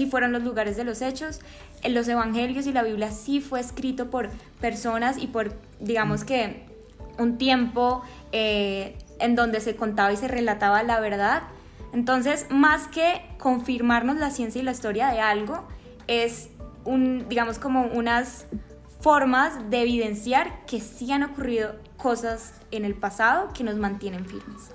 fueron 0.09 0.31
los 0.31 0.43
lugares 0.43 0.77
de 0.77 0.83
los 0.83 1.01
hechos, 1.01 1.39
en 1.83 1.93
los 1.93 2.07
evangelios 2.07 2.65
y 2.67 2.73
la 2.73 2.83
Biblia 2.83 3.11
sí 3.11 3.39
fue 3.39 3.59
escrito 3.59 4.09
por 4.09 4.29
personas 4.59 5.17
y 5.17 5.27
por, 5.27 5.53
digamos 5.79 6.23
que, 6.23 6.65
un 7.17 7.37
tiempo 7.37 8.03
eh, 8.31 8.95
en 9.19 9.35
donde 9.35 9.59
se 9.59 9.75
contaba 9.75 10.11
y 10.13 10.17
se 10.17 10.27
relataba 10.27 10.83
la 10.83 10.99
verdad, 10.99 11.43
Entonces, 11.93 12.47
más 12.49 12.87
que 12.87 13.21
confirmarnos 13.39 14.17
la 14.17 14.29
ciencia 14.29 14.61
y 14.61 14.63
la 14.63 14.71
historia 14.71 15.07
de 15.09 15.19
algo, 15.19 15.67
es 16.07 16.49
un, 16.85 17.27
digamos, 17.29 17.59
como 17.59 17.87
unas 17.87 18.45
formas 18.99 19.69
de 19.69 19.81
evidenciar 19.81 20.65
que 20.65 20.79
sí 20.79 21.11
han 21.11 21.23
ocurrido 21.23 21.75
cosas 21.97 22.53
en 22.71 22.85
el 22.85 22.95
pasado 22.95 23.49
que 23.53 23.63
nos 23.63 23.77
mantienen 23.77 24.25
firmes. 24.25 24.71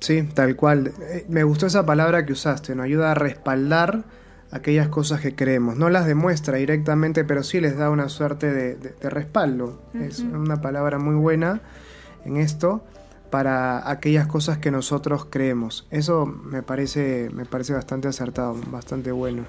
Sí, 0.00 0.22
tal 0.34 0.56
cual. 0.56 0.92
Eh, 1.00 1.26
me 1.28 1.44
gustó 1.44 1.66
esa 1.66 1.86
palabra 1.86 2.26
que 2.26 2.32
usaste, 2.32 2.74
nos 2.74 2.84
ayuda 2.84 3.12
a 3.12 3.14
respaldar 3.14 4.04
aquellas 4.50 4.88
cosas 4.88 5.20
que 5.20 5.34
creemos. 5.34 5.76
No 5.76 5.90
las 5.90 6.06
demuestra 6.06 6.58
directamente, 6.58 7.24
pero 7.24 7.42
sí 7.42 7.60
les 7.60 7.76
da 7.76 7.88
una 7.88 8.08
suerte 8.08 8.52
de, 8.52 9.10
respaldo. 9.10 9.80
Es 9.94 10.20
una 10.20 10.60
palabra 10.60 10.98
muy 10.98 11.14
buena 11.14 11.62
en 12.24 12.36
esto 12.36 12.84
para 13.32 13.90
aquellas 13.90 14.28
cosas 14.28 14.58
que 14.58 14.70
nosotros 14.70 15.26
creemos. 15.28 15.88
Eso 15.90 16.26
me 16.26 16.62
parece, 16.62 17.30
me 17.32 17.44
parece 17.44 17.72
bastante 17.72 18.06
acertado, 18.06 18.54
bastante 18.68 19.10
bueno. 19.10 19.44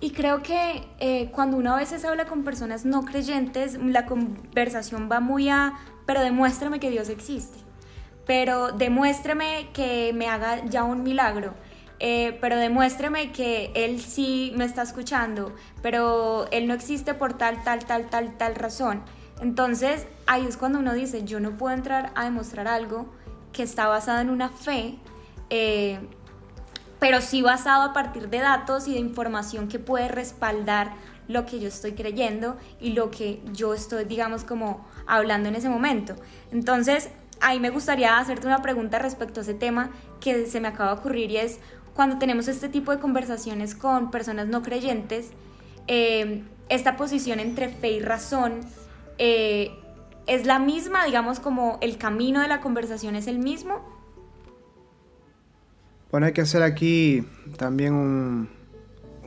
Y 0.00 0.12
creo 0.12 0.42
que 0.42 0.86
eh, 1.00 1.30
cuando 1.32 1.58
uno 1.58 1.74
a 1.74 1.76
veces 1.76 2.02
habla 2.06 2.24
con 2.24 2.44
personas 2.44 2.86
no 2.86 3.04
creyentes, 3.04 3.78
la 3.82 4.06
conversación 4.06 5.10
va 5.12 5.20
muy 5.20 5.50
a, 5.50 5.74
pero 6.06 6.22
demuéstrame 6.22 6.80
que 6.80 6.90
Dios 6.90 7.10
existe 7.10 7.64
pero 8.26 8.72
demuéstreme 8.72 9.68
que 9.72 10.12
me 10.14 10.28
haga 10.28 10.64
ya 10.66 10.84
un 10.84 11.02
milagro. 11.02 11.54
Eh, 12.00 12.36
pero 12.40 12.56
demuéstreme 12.56 13.32
que 13.32 13.70
él 13.74 14.00
sí 14.00 14.52
me 14.56 14.64
está 14.64 14.82
escuchando, 14.82 15.54
pero 15.80 16.46
él 16.50 16.66
no 16.66 16.74
existe 16.74 17.14
por 17.14 17.34
tal, 17.34 17.62
tal, 17.62 17.84
tal, 17.84 18.10
tal, 18.10 18.36
tal 18.36 18.54
razón. 18.56 19.02
Entonces 19.40 20.06
ahí 20.26 20.44
es 20.44 20.56
cuando 20.56 20.80
uno 20.80 20.92
dice, 20.92 21.24
yo 21.24 21.40
no 21.40 21.56
puedo 21.56 21.74
entrar 21.74 22.12
a 22.14 22.24
demostrar 22.24 22.66
algo 22.66 23.06
que 23.54 23.62
está 23.62 23.86
basado 23.86 24.20
en 24.20 24.28
una 24.28 24.50
fe, 24.50 24.96
eh, 25.48 25.98
pero 26.98 27.22
sí 27.22 27.40
basado 27.40 27.82
a 27.82 27.92
partir 27.94 28.28
de 28.28 28.38
datos 28.38 28.88
y 28.88 28.92
de 28.92 28.98
información 28.98 29.68
que 29.68 29.78
puede 29.78 30.08
respaldar 30.08 30.92
lo 31.28 31.46
que 31.46 31.58
yo 31.58 31.68
estoy 31.68 31.92
creyendo 31.92 32.58
y 32.80 32.92
lo 32.92 33.10
que 33.10 33.40
yo 33.52 33.72
estoy, 33.72 34.04
digamos, 34.04 34.44
como 34.44 34.86
hablando 35.06 35.48
en 35.48 35.54
ese 35.54 35.70
momento. 35.70 36.16
Entonces, 36.52 37.08
ahí 37.40 37.60
me 37.60 37.70
gustaría 37.70 38.18
hacerte 38.18 38.46
una 38.46 38.60
pregunta 38.60 38.98
respecto 38.98 39.40
a 39.40 39.42
ese 39.42 39.54
tema 39.54 39.90
que 40.20 40.46
se 40.46 40.60
me 40.60 40.68
acaba 40.68 40.94
de 40.94 41.00
ocurrir 41.00 41.30
y 41.30 41.38
es 41.38 41.60
cuando 41.94 42.18
tenemos 42.18 42.48
este 42.48 42.68
tipo 42.68 42.90
de 42.90 42.98
conversaciones 42.98 43.74
con 43.74 44.10
personas 44.10 44.48
no 44.48 44.62
creyentes, 44.62 45.30
eh, 45.86 46.42
esta 46.68 46.96
posición 46.96 47.40
entre 47.40 47.68
fe 47.68 47.92
y 47.92 48.00
razón 48.00 48.60
eh, 49.18 49.70
es 50.26 50.46
la 50.46 50.58
misma, 50.58 51.04
digamos 51.04 51.40
como 51.40 51.78
el 51.80 51.98
camino 51.98 52.40
de 52.40 52.48
la 52.48 52.60
conversación 52.60 53.16
es 53.16 53.26
el 53.26 53.38
mismo. 53.38 53.80
Bueno, 56.10 56.26
hay 56.26 56.32
que 56.32 56.42
hacer 56.42 56.62
aquí 56.62 57.26
también 57.56 58.48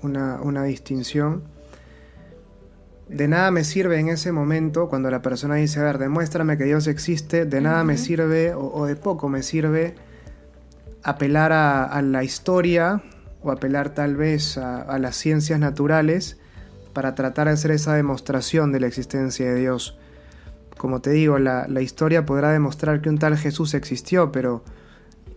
una, 0.01 0.39
una 0.41 0.63
distinción 0.63 1.43
de 3.09 3.27
nada 3.27 3.51
me 3.51 3.63
sirve 3.63 3.99
en 3.99 4.09
ese 4.09 4.31
momento 4.31 4.89
cuando 4.89 5.09
la 5.09 5.21
persona 5.21 5.55
dice, 5.55 5.79
a 5.79 5.83
ver, 5.83 5.97
demuéstrame 5.97 6.57
que 6.57 6.65
Dios 6.65 6.87
existe, 6.87 7.45
de 7.45 7.61
nada 7.61 7.83
me 7.83 7.97
sirve 7.97 8.53
o, 8.53 8.85
de 8.85 8.95
poco 8.95 9.29
me 9.29 9.43
sirve 9.43 9.95
apelar 11.03 11.53
a, 11.53 12.01
la 12.01 12.23
historia 12.23 13.01
o 13.41 13.51
apelar 13.51 13.91
tal 13.91 14.17
vez 14.17 14.57
a, 14.57 14.99
las 14.99 15.15
ciencias 15.15 15.59
naturales 15.59 16.37
para 16.91 17.15
tratar 17.15 17.47
de 17.47 17.53
hacer 17.53 17.71
esa 17.71 17.93
demostración 17.93 18.71
de 18.71 18.81
la 18.81 18.87
existencia 18.87 19.45
de 19.45 19.55
Dios. 19.55 19.97
Como 20.77 21.01
te 21.01 21.09
digo, 21.11 21.39
la, 21.39 21.81
historia 21.81 22.25
podrá 22.25 22.51
demostrar 22.51 23.01
que 23.01 23.09
un 23.09 23.17
tal 23.17 23.37
Jesús 23.37 23.73
existió, 23.73 24.31
pero 24.31 24.63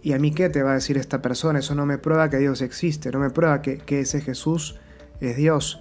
¿y 0.03 0.13
a 0.13 0.19
mí 0.19 0.33
qué 0.33 0.49
te 0.49 0.63
va 0.63 0.73
a 0.73 0.75
decir 0.75 0.99
esta 0.99 1.23
persona? 1.23 1.59
Eso 1.59 1.75
no 1.75 1.87
me 1.87 1.99
prueba 1.99 2.29
que 2.29 2.39
Dios 2.39 2.61
existe, 2.63 3.11
no 3.11 3.19
me 3.19 3.31
prueba 3.31 3.63
que, 3.63 3.79
que 3.79 4.01
ese 4.01 4.21
Jesús 4.21 4.77
es 5.21 5.37
Dios. 5.37 5.81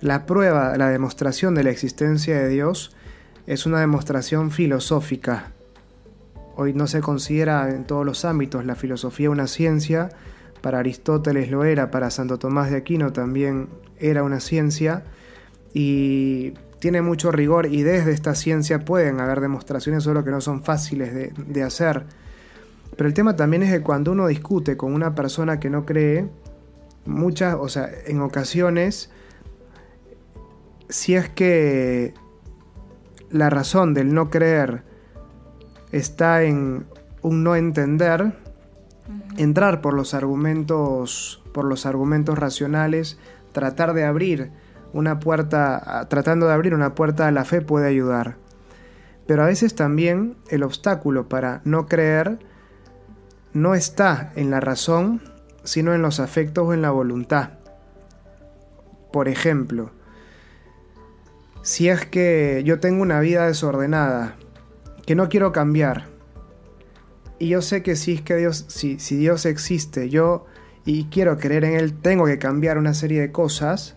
La 0.00 0.26
prueba, 0.26 0.76
la 0.76 0.88
demostración 0.88 1.54
de 1.54 1.64
la 1.64 1.70
existencia 1.70 2.38
de 2.38 2.48
Dios 2.48 2.96
es 3.46 3.66
una 3.66 3.80
demostración 3.80 4.50
filosófica. 4.50 5.52
Hoy 6.56 6.72
no 6.72 6.86
se 6.86 7.00
considera 7.00 7.70
en 7.70 7.84
todos 7.84 8.04
los 8.04 8.24
ámbitos 8.24 8.64
la 8.64 8.76
filosofía 8.76 9.30
una 9.30 9.46
ciencia, 9.46 10.08
para 10.62 10.78
Aristóteles 10.78 11.50
lo 11.50 11.64
era, 11.64 11.90
para 11.90 12.10
Santo 12.10 12.38
Tomás 12.38 12.70
de 12.70 12.78
Aquino 12.78 13.12
también 13.12 13.68
era 13.98 14.22
una 14.22 14.40
ciencia 14.40 15.04
y 15.72 16.54
tiene 16.78 17.02
mucho 17.02 17.30
rigor 17.30 17.66
y 17.66 17.82
desde 17.82 18.12
esta 18.12 18.34
ciencia 18.34 18.84
pueden 18.84 19.20
haber 19.20 19.40
demostraciones 19.40 20.04
solo 20.04 20.24
que 20.24 20.30
no 20.30 20.40
son 20.40 20.62
fáciles 20.62 21.14
de, 21.14 21.32
de 21.36 21.62
hacer. 21.62 22.04
Pero 22.96 23.08
el 23.08 23.14
tema 23.14 23.36
también 23.36 23.62
es 23.62 23.72
que 23.72 23.82
cuando 23.82 24.12
uno 24.12 24.26
discute 24.26 24.76
con 24.76 24.94
una 24.94 25.14
persona 25.14 25.60
que 25.60 25.70
no 25.70 25.84
cree, 25.84 26.28
muchas, 27.04 27.56
o 27.58 27.68
sea, 27.68 27.90
en 28.06 28.20
ocasiones 28.20 29.10
si 30.88 31.14
es 31.14 31.28
que 31.28 32.14
la 33.30 33.50
razón 33.50 33.94
del 33.94 34.14
no 34.14 34.30
creer 34.30 34.82
está 35.92 36.42
en 36.42 36.86
un 37.22 37.42
no 37.42 37.56
entender, 37.56 38.34
entrar 39.36 39.80
por 39.80 39.94
los 39.94 40.14
argumentos, 40.14 41.42
por 41.52 41.64
los 41.64 41.86
argumentos 41.86 42.38
racionales, 42.38 43.18
tratar 43.52 43.94
de 43.94 44.04
abrir 44.04 44.50
una 44.92 45.18
puerta, 45.20 46.06
tratando 46.08 46.46
de 46.46 46.54
abrir 46.54 46.74
una 46.74 46.94
puerta 46.94 47.26
a 47.26 47.32
la 47.32 47.44
fe 47.44 47.60
puede 47.60 47.88
ayudar. 47.88 48.36
Pero 49.26 49.42
a 49.42 49.46
veces 49.46 49.74
también 49.74 50.36
el 50.48 50.62
obstáculo 50.62 51.28
para 51.28 51.60
no 51.64 51.86
creer 51.86 52.38
no 53.52 53.74
está 53.74 54.32
en 54.36 54.50
la 54.50 54.60
razón, 54.60 55.22
sino 55.64 55.94
en 55.94 56.02
los 56.02 56.20
afectos 56.20 56.68
o 56.68 56.74
en 56.74 56.82
la 56.82 56.90
voluntad. 56.90 57.50
Por 59.12 59.28
ejemplo, 59.28 59.90
si 61.62 61.88
es 61.88 62.06
que 62.06 62.62
yo 62.64 62.78
tengo 62.80 63.02
una 63.02 63.20
vida 63.20 63.46
desordenada, 63.46 64.36
que 65.04 65.14
no 65.14 65.28
quiero 65.28 65.52
cambiar, 65.52 66.04
y 67.38 67.48
yo 67.48 67.62
sé 67.62 67.82
que 67.82 67.96
si 67.96 68.14
es 68.14 68.22
que 68.22 68.36
Dios, 68.36 68.66
si, 68.68 68.98
si 68.98 69.16
Dios 69.16 69.46
existe, 69.46 70.08
yo 70.08 70.46
y 70.84 71.06
quiero 71.06 71.36
creer 71.36 71.64
en 71.64 71.74
Él, 71.74 71.94
tengo 71.94 72.26
que 72.26 72.38
cambiar 72.38 72.78
una 72.78 72.94
serie 72.94 73.20
de 73.20 73.32
cosas, 73.32 73.96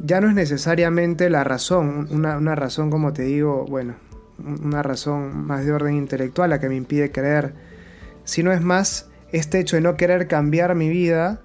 ya 0.00 0.20
no 0.20 0.28
es 0.28 0.34
necesariamente 0.34 1.30
la 1.30 1.44
razón, 1.44 2.08
una, 2.10 2.36
una, 2.36 2.54
razón 2.54 2.90
como 2.90 3.12
te 3.12 3.22
digo, 3.22 3.64
bueno, 3.68 3.94
una 4.38 4.82
razón 4.82 5.46
más 5.46 5.64
de 5.64 5.72
orden 5.72 5.94
intelectual 5.94 6.50
la 6.50 6.60
que 6.60 6.68
me 6.68 6.76
impide 6.76 7.12
creer, 7.12 7.54
sino 8.24 8.52
es 8.52 8.60
más 8.60 9.10
este 9.32 9.60
hecho 9.60 9.76
de 9.76 9.82
no 9.82 9.96
querer 9.96 10.28
cambiar 10.28 10.74
mi 10.74 10.88
vida 10.88 11.40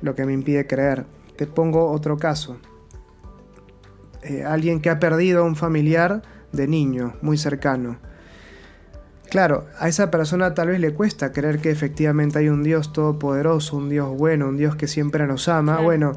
lo 0.00 0.14
que 0.14 0.26
me 0.26 0.32
impide 0.32 0.66
creer. 0.66 1.06
Te 1.36 1.46
pongo 1.46 1.90
otro 1.90 2.16
caso. 2.16 2.58
Eh, 4.22 4.44
alguien 4.44 4.80
que 4.80 4.90
ha 4.90 5.00
perdido 5.00 5.40
a 5.40 5.46
un 5.46 5.56
familiar 5.56 6.22
de 6.52 6.68
niño, 6.68 7.14
muy 7.20 7.36
cercano. 7.36 7.98
Claro, 9.30 9.66
a 9.78 9.88
esa 9.88 10.10
persona 10.10 10.54
tal 10.54 10.68
vez 10.68 10.80
le 10.80 10.94
cuesta 10.94 11.32
creer 11.32 11.58
que 11.58 11.70
efectivamente 11.70 12.38
hay 12.38 12.48
un 12.48 12.62
Dios 12.62 12.92
todopoderoso, 12.92 13.76
un 13.76 13.88
Dios 13.88 14.16
bueno, 14.16 14.48
un 14.48 14.56
Dios 14.56 14.76
que 14.76 14.86
siempre 14.86 15.26
nos 15.26 15.48
ama. 15.48 15.80
Bueno, 15.80 16.12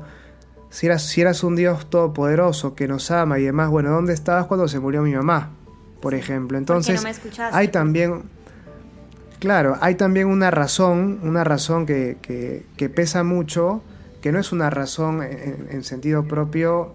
si 0.69 0.85
eras, 0.85 1.03
si 1.03 1.21
eras 1.21 1.43
un 1.43 1.55
Dios 1.55 1.89
todopoderoso 1.89 2.75
que 2.75 2.87
nos 2.87 3.11
ama 3.11 3.39
y 3.39 3.43
demás, 3.43 3.69
bueno, 3.69 3.91
¿dónde 3.91 4.13
estabas 4.13 4.47
cuando 4.47 4.67
se 4.67 4.79
murió 4.79 5.01
mi 5.01 5.13
mamá? 5.13 5.51
Por 6.01 6.13
ejemplo. 6.13 6.57
Entonces, 6.57 7.03
hay 7.51 7.69
también, 7.69 8.23
claro, 9.39 9.77
hay 9.81 9.95
también 9.95 10.27
una 10.27 10.51
razón, 10.51 11.19
una 11.23 11.43
razón 11.43 11.85
que, 11.85 12.17
que, 12.75 12.89
pesa 12.89 13.23
mucho, 13.23 13.81
que 14.21 14.31
no 14.31 14.39
es 14.39 14.51
una 14.51 14.69
razón 14.69 15.21
en 15.23 15.83
sentido 15.83 16.25
propio 16.25 16.93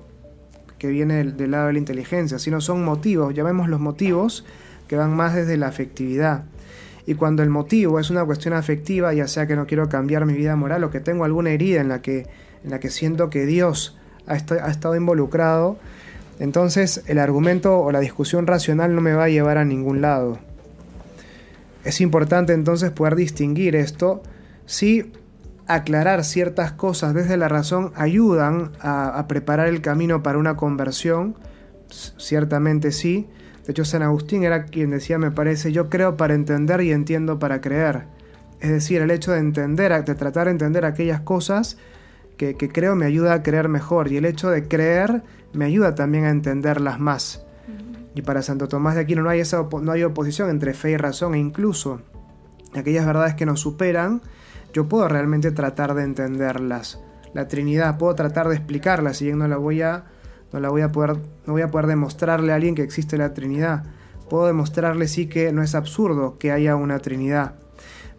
que 0.83 0.89
viene 0.89 1.23
del, 1.23 1.49
lado 1.53 1.69
de 1.69 1.75
la 1.75 1.79
inteligencia, 1.79 2.41
sino 2.41 2.61
son 2.61 2.85
motivos, 2.85 3.33
llamemos 3.35 3.69
los 3.69 3.79
motivos, 3.79 4.45
que 4.89 4.97
van 4.97 5.15
más 5.15 5.33
desde 5.33 5.57
la 5.57 5.69
afectividad. 5.69 6.43
Y 7.07 7.15
cuando 7.15 7.45
el 7.45 7.51
motivo 7.51 8.01
es 8.01 8.11
una 8.11 8.25
cuestión 8.25 8.53
afectiva, 8.53 9.15
ya 9.15 9.29
sea 9.29 9.47
que 9.47 9.55
no 9.55 9.69
quiero 9.69 9.89
cambiar 9.89 10.27
mi 10.27 10.33
vida 10.33 10.57
moral 10.57 10.83
o 10.83 10.91
que 10.91 10.99
tengo 10.99 11.25
alguna 11.25 11.51
herida 11.51 11.81
en 11.81 11.89
la 11.89 12.03
que, 12.03 12.27
en 12.65 12.71
la 12.71 12.81
que 12.81 12.91
siento 12.91 13.31
que 13.31 13.47
Dios 13.47 13.97
ha, 14.27 14.37
estado 14.37 14.97
involucrado, 14.97 15.79
entonces 16.39 17.03
el 17.07 17.19
argumento 17.19 17.81
o 17.81 17.93
la 17.93 18.01
discusión 18.01 18.47
racional 18.47 18.95
no 18.95 19.01
me 19.01 19.13
va 19.13 19.25
a 19.25 19.29
llevar 19.29 19.59
a 19.59 19.65
ningún 19.65 20.01
lado. 20.01 20.39
Es 21.85 22.01
importante 22.01 22.53
entonces 22.53 22.91
poder 22.91 23.17
distinguir 23.17 23.75
esto 23.75 24.23
si 24.67 25.13
aclarar 25.67 26.25
ciertas 26.25 26.73
cosas 26.73 27.15
desde 27.15 27.37
la 27.37 27.49
razón 27.49 27.93
ayudan 27.95 28.73
a, 28.81 29.25
preparar 29.29 29.69
el 29.69 29.81
camino 29.81 30.23
para 30.23 30.39
una 30.39 30.57
conversión, 30.57 31.37
ciertamente 31.89 32.93
sí. 32.93 33.29
De 33.67 33.73
hecho, 33.73 33.85
San 33.85 34.03
Agustín 34.03 34.45
era 34.45 34.65
quien 34.65 34.91
decía, 34.91 35.19
me 35.19 35.31
parece, 35.31 35.73
yo 35.73 35.89
creo 35.89 36.17
para 36.17 36.35
entender 36.35 36.81
y 36.81 36.93
entiendo 36.93 37.39
para 37.39 37.61
creer. 37.61 38.07
Es 38.61 38.71
decir, 38.71 39.01
el 39.03 39.11
hecho 39.11 39.33
de 39.33 39.39
entender, 39.39 40.05
de 40.05 40.15
tratar 40.15 40.47
de 40.47 40.53
entender 40.53 40.85
aquellas 40.85 41.21
cosas 41.21 41.79
que, 42.43 42.69
creo 42.69 42.97
me 42.97 43.07
ayuda 43.07 43.35
a 43.35 43.43
creer 43.43 43.69
mejor 43.69 44.11
y 44.11 44.17
el 44.17 44.25
hecho 44.25 44.51
de 44.51 44.67
creer 44.67 45.23
me 45.53 45.65
ayuda 45.65 45.95
también 45.95 46.25
a 46.25 46.31
entenderlas 46.31 46.99
más. 46.99 47.45
Y 48.15 48.23
para 48.23 48.43
Santo 48.43 48.69
Tomás 48.69 48.95
de 48.95 49.03
Aquino 49.03 49.23
no 49.23 49.31
hay, 49.31 49.41
esa 49.41 49.67
no 49.81 49.93
hay 49.93 50.03
oposición 50.03 50.51
entre 50.51 50.75
fe 50.75 50.91
y 50.91 50.97
razón 50.97 51.35
e 51.35 51.39
incluso 51.39 52.03
aquellas 52.75 53.07
verdades 53.07 53.35
que 53.35 53.47
nos 53.47 53.61
superan, 53.61 54.23
yo 54.73 54.89
puedo 54.89 55.09
realmente 55.09 55.51
tratar 55.51 55.95
de 55.95 56.03
entenderlas. 56.03 57.01
La 57.35 57.49
Trinidad, 57.49 57.99
puedo 57.99 58.15
tratar 58.15 58.49
de 58.49 58.57
explicarla, 58.57 59.15
si 59.15 59.27
bien 59.27 59.39
no 59.39 59.49
la 59.49 59.57
voy 59.57 59.83
a, 59.83 60.05
no 60.53 60.61
la 60.61 60.69
voy 60.69 60.83
a 60.83 60.93
poder, 60.93 61.17
no 61.47 61.53
voy 61.53 61.63
a 61.63 61.71
poder 61.71 61.87
demostrarle 61.87 62.53
a 62.53 62.57
alguien 62.57 62.75
que 62.75 62.83
existe 62.83 63.17
la 63.17 63.33
Trinidad. 63.33 63.85
Puedo 64.29 64.47
demostrarle 64.47 65.09
sí 65.09 65.27
que 65.29 65.53
no 65.53 65.63
es 65.63 65.75
absurdo 65.75 66.39
que 66.39 66.53
haya 66.53 66.77
una 66.77 66.99
Trinidad. 66.99 67.62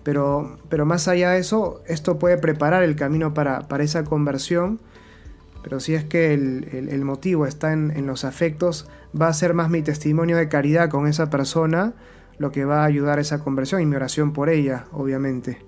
Pero, 0.03 0.57
pero 0.69 0.85
más 0.85 1.07
allá 1.07 1.31
de 1.31 1.39
eso, 1.39 1.81
esto 1.87 2.19
puede 2.19 2.37
preparar 2.37 2.83
el 2.83 2.95
camino 2.95 3.33
para, 3.33 3.67
para 3.67 3.83
esa 3.83 4.03
conversión. 4.03 4.79
Pero 5.63 5.79
si 5.79 5.95
es 5.95 6.03
que 6.03 6.33
el, 6.33 7.05
motivo 7.05 7.45
está 7.45 7.71
en, 7.71 7.91
en, 7.91 8.05
los 8.05 8.25
afectos, 8.25 8.87
va 9.19 9.29
a 9.29 9.33
ser 9.33 9.53
más 9.53 9.69
mi 9.69 9.81
testimonio 9.81 10.35
de 10.35 10.49
caridad 10.49 10.89
con 10.89 11.07
esa 11.07 11.29
persona 11.29 11.93
lo 12.37 12.51
que 12.51 12.65
va 12.65 12.81
a 12.81 12.85
ayudar 12.85 13.19
a 13.19 13.21
esa 13.21 13.39
conversión 13.39 13.81
y 13.81 13.85
mi 13.85 13.95
oración 13.95 14.33
por 14.33 14.49
ella, 14.49 14.85
obviamente. 14.91 15.59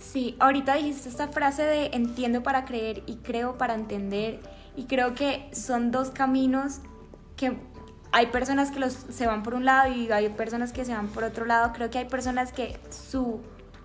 Sí, 0.00 0.36
ahorita 0.40 0.74
dijiste 0.74 1.08
esta 1.08 1.28
frase 1.28 1.62
de 1.62 1.86
entiendo 1.92 2.42
para 2.42 2.64
creer 2.64 3.02
y 3.06 3.16
creo 3.16 3.56
para 3.56 3.74
entender 3.74 4.40
y 4.76 4.84
creo 4.84 5.14
que 5.14 5.48
son 5.52 5.90
dos 5.90 6.10
caminos 6.10 6.80
que 7.36 7.56
hay 8.10 8.26
personas 8.26 8.70
que 8.70 8.78
los, 8.78 8.92
se 8.92 9.26
van 9.26 9.42
por 9.42 9.54
un 9.54 9.64
lado 9.64 9.92
y 9.92 10.10
hay 10.10 10.28
personas 10.30 10.72
que 10.72 10.84
se 10.84 10.92
van 10.92 11.08
por 11.08 11.24
otro 11.24 11.46
lado. 11.46 11.72
Creo 11.72 11.90
que 11.90 11.98
hay 11.98 12.04
personas 12.04 12.52
que 12.52 12.78
su, 12.90 13.40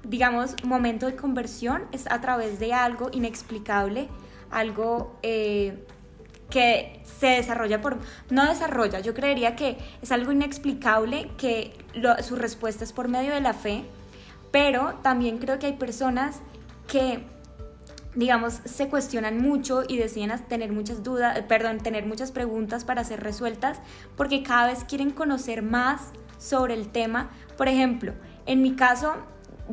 digamos, 0.07 0.55
momento 0.63 1.05
de 1.05 1.15
conversión 1.15 1.83
es 1.91 2.09
a 2.09 2.21
través 2.21 2.59
de 2.59 2.73
algo 2.73 3.09
inexplicable, 3.11 4.07
algo 4.49 5.17
eh, 5.21 5.85
que 6.49 7.01
se 7.03 7.27
desarrolla 7.27 7.81
por... 7.81 7.97
No 8.29 8.45
desarrolla, 8.45 8.99
yo 8.99 9.13
creería 9.13 9.55
que 9.55 9.77
es 10.01 10.11
algo 10.11 10.31
inexplicable, 10.31 11.29
que 11.37 11.73
su 12.23 12.35
respuesta 12.35 12.83
es 12.83 12.93
por 12.93 13.07
medio 13.07 13.33
de 13.33 13.41
la 13.41 13.53
fe, 13.53 13.83
pero 14.51 14.95
también 15.03 15.37
creo 15.39 15.59
que 15.59 15.67
hay 15.67 15.73
personas 15.73 16.41
que 16.87 17.23
digamos, 18.15 18.61
se 18.65 18.89
cuestionan 18.89 19.39
mucho 19.39 19.83
y 19.87 19.97
deciden 19.97 20.31
tener 20.47 20.71
muchas 20.71 21.03
dudas, 21.03 21.37
eh, 21.37 21.43
perdón, 21.43 21.77
tener 21.77 22.07
muchas 22.07 22.31
preguntas 22.31 22.83
para 22.83 23.03
ser 23.03 23.21
resueltas, 23.21 23.79
porque 24.15 24.41
cada 24.41 24.65
vez 24.67 24.83
quieren 24.85 25.11
conocer 25.11 25.61
más 25.61 26.13
sobre 26.39 26.73
el 26.73 26.89
tema. 26.89 27.29
Por 27.57 27.67
ejemplo, 27.67 28.13
en 28.47 28.63
mi 28.63 28.75
caso, 28.75 29.17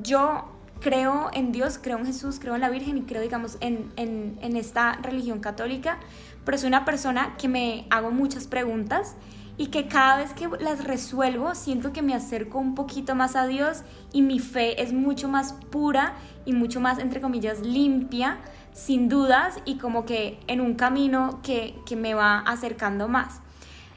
yo 0.03 0.45
creo 0.81 1.31
en 1.33 1.53
Dios, 1.53 1.79
creo 1.81 1.99
en 1.99 2.07
Jesús, 2.07 2.39
creo 2.39 2.55
en 2.55 2.61
la 2.61 2.69
Virgen 2.69 2.99
y 2.99 3.03
creo, 3.03 3.23
digamos, 3.23 3.57
en, 3.61 3.91
en, 3.97 4.57
esta 4.57 4.99
religión 5.03 5.41
católica, 5.41 5.99
pero 6.45 6.59
soy 6.59 6.69
una 6.69 6.85
persona 6.85 7.37
que 7.39 7.49
me 7.49 7.87
hago 7.91 8.11
muchas 8.11 8.47
preguntas 8.47 9.17
y 9.57 9.69
que 9.69 9.87
cada 9.89 10.19
vez 10.19 10.33
que 10.35 10.49
las 10.61 10.85
resuelvo 10.85 11.55
siento 11.55 11.93
que 11.93 12.03
me 12.03 12.15
acerco 12.15 12.59
un 12.59 12.75
poquito 12.75 13.15
más 13.15 13.37
a 13.37 13.47
Dios 13.47 13.83
y 14.13 14.23
mi 14.23 14.41
fe 14.41 14.83
es 14.83 14.93
mucho 14.93 15.29
más 15.29 15.55
pura 15.71 16.15
y 16.45 16.53
mucho 16.53 16.81
más, 16.81 16.99
entre 16.99 17.21
comillas, 17.21 17.61
limpia, 17.61 18.39
sin 18.73 19.09
dudas 19.09 19.59
y 19.65 19.77
como 19.79 20.05
que 20.05 20.39
en 20.49 20.61
un 20.61 20.75
camino 20.75 21.41
que, 21.43 21.77
que 21.87 21.97
me 21.97 22.15
va 22.15 22.41
acercando 22.41 23.09
más. 23.09 23.41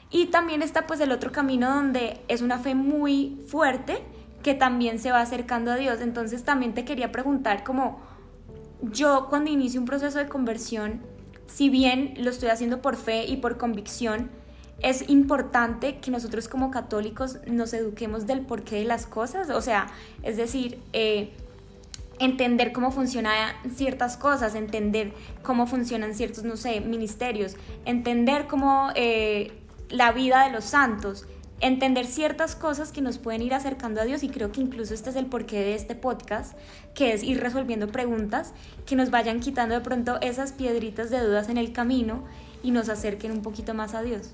Y 0.09 0.27
también 0.27 0.61
está 0.61 0.87
pues 0.87 1.01
el 1.01 1.11
otro 1.11 1.33
camino 1.33 1.69
donde 1.69 2.21
es 2.29 2.41
una 2.41 2.59
fe 2.59 2.75
muy 2.75 3.41
fuerte 3.49 4.05
que 4.47 4.55
también 4.55 4.97
se 4.97 5.11
va 5.11 5.19
acercando 5.19 5.73
a 5.73 5.75
Dios. 5.75 5.99
Entonces 5.99 6.45
también 6.45 6.73
te 6.73 6.85
quería 6.85 7.11
preguntar 7.11 7.65
como 7.65 7.99
yo 8.81 9.27
cuando 9.29 9.51
inicio 9.51 9.77
un 9.77 9.85
proceso 9.85 10.19
de 10.19 10.29
conversión, 10.29 11.01
si 11.47 11.69
bien 11.69 12.13
lo 12.17 12.29
estoy 12.29 12.47
haciendo 12.47 12.81
por 12.81 12.95
fe 12.95 13.25
y 13.25 13.35
por 13.35 13.57
convicción, 13.57 14.29
es 14.79 15.09
importante 15.09 15.97
que 15.97 16.11
nosotros 16.11 16.47
como 16.47 16.71
católicos 16.71 17.39
nos 17.45 17.73
eduquemos 17.73 18.25
del 18.25 18.39
porqué 18.39 18.77
de 18.77 18.85
las 18.85 19.05
cosas, 19.05 19.49
o 19.49 19.61
sea, 19.61 19.87
es 20.23 20.37
decir, 20.37 20.79
eh, 20.93 21.33
entender 22.17 22.71
cómo 22.71 22.91
funcionan 22.91 23.53
ciertas 23.75 24.15
cosas, 24.15 24.55
entender 24.55 25.11
cómo 25.43 25.67
funcionan 25.67 26.15
ciertos, 26.15 26.45
no 26.45 26.55
sé, 26.55 26.79
ministerios, 26.79 27.57
entender 27.83 28.47
cómo 28.47 28.91
eh, 28.95 29.51
la 29.89 30.13
vida 30.13 30.45
de 30.45 30.53
los 30.53 30.63
santos, 30.63 31.27
entender 31.59 32.05
ciertas 32.05 32.55
cosas 32.55 32.91
que 32.91 33.01
nos 33.01 33.17
pueden 33.17 33.41
ir 33.41 33.53
acercando 33.53 34.01
a 34.01 34.05
Dios 34.05 34.23
y 34.23 34.29
creo 34.29 34.51
que 34.51 34.61
incluso 34.61 34.93
este 34.93 35.09
es 35.09 35.15
el 35.15 35.25
porqué 35.25 35.57
de 35.57 35.75
este 35.75 35.95
podcast, 35.95 36.57
que 36.93 37.13
es 37.13 37.23
ir 37.23 37.39
resolviendo 37.39 37.87
preguntas 37.87 38.53
que 38.85 38.95
nos 38.95 39.09
vayan 39.09 39.39
quitando 39.39 39.75
de 39.75 39.81
pronto 39.81 40.19
esas 40.21 40.51
piedritas 40.51 41.09
de 41.09 41.19
dudas 41.19 41.49
en 41.49 41.57
el 41.57 41.73
camino 41.73 42.23
y 42.63 42.71
nos 42.71 42.89
acerquen 42.89 43.31
un 43.31 43.41
poquito 43.41 43.73
más 43.73 43.95
a 43.95 44.01
Dios. 44.01 44.31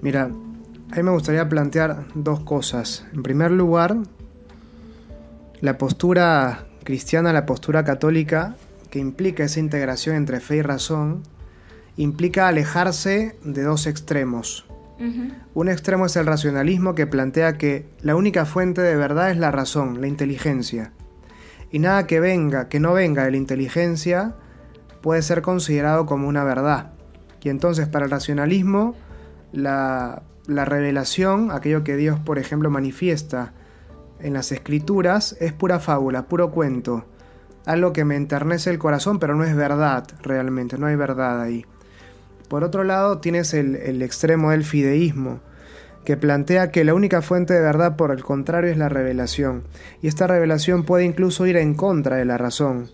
Mira, 0.00 0.30
a 0.90 1.02
me 1.02 1.10
gustaría 1.10 1.48
plantear 1.48 2.06
dos 2.14 2.40
cosas. 2.40 3.04
En 3.12 3.22
primer 3.22 3.50
lugar, 3.50 3.96
la 5.60 5.76
postura 5.76 6.66
cristiana, 6.84 7.32
la 7.32 7.46
postura 7.46 7.84
católica, 7.84 8.56
que 8.90 8.98
implica 8.98 9.44
esa 9.44 9.60
integración 9.60 10.16
entre 10.16 10.40
fe 10.40 10.56
y 10.56 10.62
razón, 10.62 11.22
implica 11.96 12.48
alejarse 12.48 13.36
de 13.44 13.62
dos 13.62 13.86
extremos. 13.86 14.67
Un 15.54 15.68
extremo 15.68 16.06
es 16.06 16.16
el 16.16 16.26
racionalismo 16.26 16.94
que 16.94 17.06
plantea 17.06 17.56
que 17.56 17.88
la 18.00 18.16
única 18.16 18.44
fuente 18.46 18.82
de 18.82 18.96
verdad 18.96 19.30
es 19.30 19.36
la 19.36 19.52
razón, 19.52 20.00
la 20.00 20.08
inteligencia. 20.08 20.92
Y 21.70 21.78
nada 21.78 22.06
que 22.06 22.18
venga, 22.20 22.68
que 22.68 22.80
no 22.80 22.94
venga 22.94 23.24
de 23.24 23.30
la 23.30 23.36
inteligencia, 23.36 24.34
puede 25.00 25.22
ser 25.22 25.42
considerado 25.42 26.06
como 26.06 26.28
una 26.28 26.44
verdad. 26.44 26.92
Y 27.42 27.50
entonces 27.50 27.88
para 27.88 28.04
el 28.04 28.10
racionalismo, 28.10 28.94
la, 29.52 30.22
revelación, 30.46 31.50
aquello 31.50 31.84
que 31.84 31.96
Dios, 31.96 32.18
por 32.18 32.38
ejemplo, 32.38 32.70
manifiesta 32.70 33.52
en 34.20 34.34
las 34.34 34.50
escrituras, 34.50 35.36
es 35.40 35.52
pura 35.52 35.78
fábula, 35.78 36.26
puro 36.26 36.50
cuento, 36.50 37.06
algo 37.66 37.92
que 37.92 38.04
me 38.04 38.16
enternece 38.16 38.70
el 38.70 38.78
corazón, 38.78 39.18
pero 39.18 39.34
no 39.34 39.44
es 39.44 39.54
verdad 39.54 40.04
realmente, 40.22 40.78
no 40.78 40.86
hay 40.86 40.96
verdad 40.96 41.40
ahí. 41.40 41.64
Por 42.48 42.64
otro 42.64 42.84
lado, 42.84 43.18
tienes 43.18 43.52
el, 43.54 44.02
extremo 44.02 44.50
del 44.50 44.64
fideísmo, 44.64 45.40
que 46.04 46.16
plantea 46.16 46.70
que 46.70 46.84
la 46.84 46.94
única 46.94 47.20
fuente 47.20 47.52
de 47.52 47.60
verdad, 47.60 47.96
por 47.96 48.10
el 48.10 48.24
contrario, 48.24 48.70
es 48.70 48.78
la 48.78 48.88
revelación, 48.88 49.64
y 50.00 50.08
esta 50.08 50.26
revelación 50.26 50.84
puede 50.84 51.04
incluso 51.04 51.46
ir 51.46 51.56
en 51.56 51.74
contra 51.74 52.16
de 52.16 52.24
la 52.24 52.38
razón. 52.38 52.90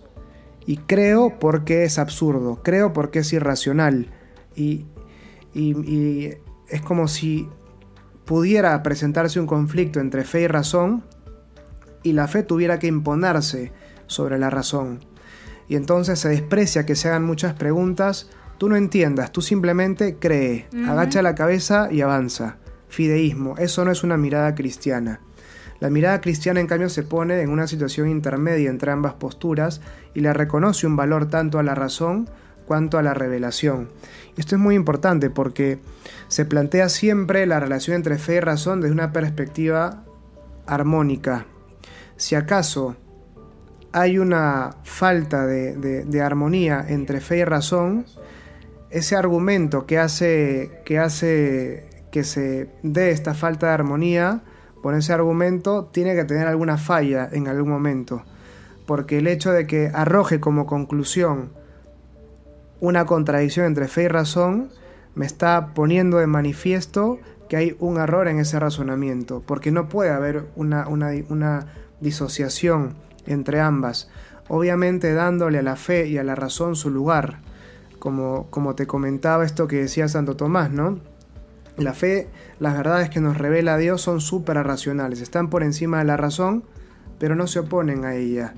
Y 0.65 0.77
creo 0.77 1.39
porque 1.39 1.83
es 1.83 1.99
absurdo, 1.99 2.61
creo 2.63 2.91
porque 2.91 3.19
es 3.19 3.31
irracional, 3.31 4.11
y, 4.55 4.85
y, 5.53 6.33
es 6.67 6.81
como 6.81 7.07
si 7.07 7.47
pudiera 8.25 8.81
presentarse 8.83 9.39
un 9.39 9.47
conflicto 9.47 9.99
entre 9.99 10.23
fe 10.23 10.41
y 10.41 10.47
razón 10.47 11.03
y 12.03 12.13
la 12.13 12.27
fe 12.27 12.43
tuviera 12.43 12.79
que 12.79 12.87
imponerse 12.87 13.71
sobre 14.07 14.37
la 14.37 14.49
razón. 14.49 14.99
Y 15.67 15.75
entonces 15.75 16.19
se 16.19 16.29
desprecia 16.29 16.85
que 16.85 16.95
se 16.95 17.07
hagan 17.07 17.23
muchas 17.23 17.53
preguntas, 17.53 18.29
tú 18.57 18.69
no 18.69 18.75
entiendas, 18.75 19.31
tú 19.31 19.41
simplemente 19.41 20.17
cree, 20.19 20.67
agacha 20.87 21.21
la 21.21 21.35
cabeza 21.35 21.89
y 21.91 22.01
avanza. 22.01 22.57
Fideísmo, 22.89 23.57
eso 23.57 23.83
no 23.83 23.91
es 23.91 24.03
una 24.03 24.17
mirada 24.17 24.55
cristiana. 24.55 25.21
La 25.79 25.89
mirada 25.89 26.21
cristiana 26.21 26.61
en 26.61 26.67
cambio 26.67 26.89
se 26.89 27.03
pone 27.03 27.41
en 27.41 27.49
una 27.49 27.67
situación 27.67 28.09
intermedia 28.09 28.69
entre 28.69 28.91
ambas 28.91 29.13
posturas 29.15 29.81
y 30.13 30.21
le 30.21 30.33
reconoce 30.33 30.87
un 30.87 30.95
valor 30.95 31.29
tanto 31.29 31.59
a 31.59 31.63
la 31.63 31.75
razón 31.75 32.29
cuanto 32.65 32.97
a 32.97 33.03
la 33.03 33.13
revelación. 33.13 33.89
Esto 34.37 34.55
es 34.55 34.61
muy 34.61 34.75
importante 34.75 35.29
porque 35.29 35.79
se 36.27 36.45
plantea 36.45 36.89
siempre 36.89 37.45
la 37.45 37.59
relación 37.59 37.95
entre 37.95 38.17
fe 38.17 38.35
y 38.35 38.39
razón 38.39 38.81
desde 38.81 38.93
una 38.93 39.11
perspectiva 39.11 40.03
armónica. 40.65 41.45
Si 42.17 42.35
acaso 42.35 42.95
hay 43.91 44.17
una 44.17 44.75
falta 44.83 45.45
de, 45.45 46.21
armonía 46.21 46.85
entre 46.87 47.21
fe 47.21 47.37
y 47.37 47.43
razón, 47.45 48.05
ese 48.95 49.17
argumento 49.17 49.85
que 49.85 49.99
hace, 49.99 50.81
que 50.85 50.99
hace 50.99 51.89
que 52.11 52.23
se 52.23 52.69
dé 52.81 53.11
esta 53.11 53.33
falta 53.33 53.67
de 53.67 53.73
armonía, 53.73 54.41
por 54.81 54.95
ese 54.95 55.11
argumento 55.11 55.89
tiene 55.91 56.15
que 56.15 56.23
tener 56.23 56.47
alguna 56.47 56.77
falla 56.77 57.27
en 57.29 57.49
algún 57.49 57.69
momento. 57.69 58.23
Porque 58.85 59.17
el 59.17 59.27
hecho 59.27 59.51
de 59.51 59.67
que 59.67 59.91
arroje 59.93 60.39
como 60.39 60.65
conclusión 60.65 61.51
una 62.79 63.05
contradicción 63.05 63.65
entre 63.65 63.89
fe 63.89 64.03
y 64.03 64.07
razón 64.07 64.69
me 65.13 65.25
está 65.25 65.73
poniendo 65.73 66.19
de 66.19 66.27
manifiesto 66.27 67.19
que 67.49 67.57
hay 67.57 67.75
un 67.79 67.97
error 67.97 68.29
en 68.29 68.39
ese 68.39 68.59
razonamiento, 68.61 69.43
porque 69.45 69.71
no 69.71 69.89
puede 69.89 70.11
haber 70.11 70.45
una, 70.55 70.87
una, 70.87 71.67
disociación 71.99 72.95
entre 73.25 73.59
ambas, 73.59 74.09
obviamente 74.47 75.13
dándole 75.13 75.57
a 75.57 75.63
la 75.63 75.75
fe 75.75 76.07
y 76.07 76.17
a 76.17 76.23
la 76.23 76.35
razón 76.35 76.75
su 76.75 76.89
lugar, 76.89 77.39
como, 78.05 78.47
como 78.51 78.75
te 78.75 78.87
comentaba 78.87 79.43
esto 79.43 79.67
que 79.67 79.77
decía 79.77 80.07
Santo 80.07 80.37
Tomás, 80.37 80.71
¿no? 80.71 80.99
La 81.75 81.93
fe, 81.93 82.29
las 82.59 82.77
verdades 82.77 83.09
que 83.09 83.19
nos 83.19 83.37
revela 83.37 83.75
Dios 83.77 83.99
son 83.99 84.21
súper 84.21 84.55
racionales, 84.57 85.19
están 85.19 85.49
por 85.49 85.63
encima 85.63 85.97
de 85.97 86.05
la 86.05 86.15
razón, 86.15 86.63
pero 87.19 87.35
no 87.35 87.47
se 87.47 87.59
oponen 87.59 88.05
a 88.05 88.13
ella 88.13 88.53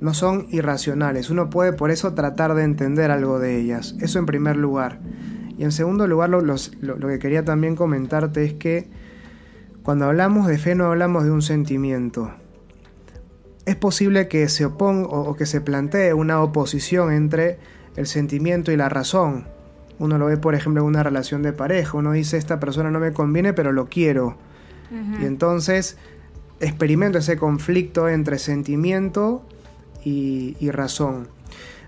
no 0.00 0.12
son 0.12 0.48
irracionales. 0.50 1.30
Uno 1.30 1.48
puede 1.48 1.72
por 1.72 1.90
eso 1.90 2.12
tratar 2.12 2.54
de 2.54 2.64
entender 2.64 3.10
algo 3.10 3.38
de 3.38 3.58
ellas. 3.58 3.96
Eso 4.00 4.18
en 4.18 4.26
primer 4.26 4.54
lugar. 4.54 5.00
Y 5.56 5.64
en 5.64 5.72
segundo 5.72 6.06
lugar, 6.06 6.28
lo, 6.28 6.44
que 7.08 7.18
quería 7.18 7.44
también 7.44 7.74
comentarte 7.74 8.44
es 8.44 8.52
que 8.52 8.90
Cuando 9.82 10.04
hablamos 10.04 10.46
de 10.46 10.58
fe 10.58 10.74
no 10.74 10.86
hablamos 10.86 11.24
de 11.24 11.30
un 11.30 11.40
sentimiento. 11.40 12.32
Es 13.64 13.76
posible 13.76 14.28
que 14.28 14.46
se 14.50 14.66
oponga 14.66 15.08
o 15.08 15.34
que 15.36 15.46
se 15.46 15.62
plantee 15.62 16.12
una 16.12 16.42
oposición 16.42 17.10
entre 17.10 17.58
el 17.96 18.06
sentimiento 18.06 18.72
y 18.72 18.76
la 18.76 18.88
razón. 18.88 19.46
Uno 19.98 20.18
lo 20.18 20.26
ve, 20.26 20.36
por 20.36 20.54
ejemplo, 20.54 20.82
en 20.82 20.88
una 20.88 21.02
relación 21.02 21.42
de 21.42 21.52
pareja. 21.52 21.96
Uno 21.96 22.12
dice, 22.12 22.36
esta 22.36 22.58
persona 22.58 22.90
no 22.90 23.00
me 23.00 23.12
conviene, 23.12 23.52
pero 23.52 23.72
lo 23.72 23.86
quiero. 23.88 24.36
Y 25.20 25.24
entonces 25.24 25.96
experimento 26.60 27.18
ese 27.18 27.36
conflicto 27.36 28.08
entre 28.08 28.38
sentimiento 28.38 29.44
y, 30.04 30.56
y 30.60 30.70
razón. 30.70 31.28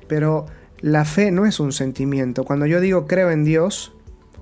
Pero 0.08 0.46
la 0.80 1.04
fe 1.04 1.30
no 1.30 1.46
es 1.46 1.60
un 1.60 1.72
sentimiento. 1.72 2.44
Cuando 2.44 2.66
yo 2.66 2.80
digo 2.80 3.06
creo 3.06 3.30
en 3.30 3.44
Dios, 3.44 3.92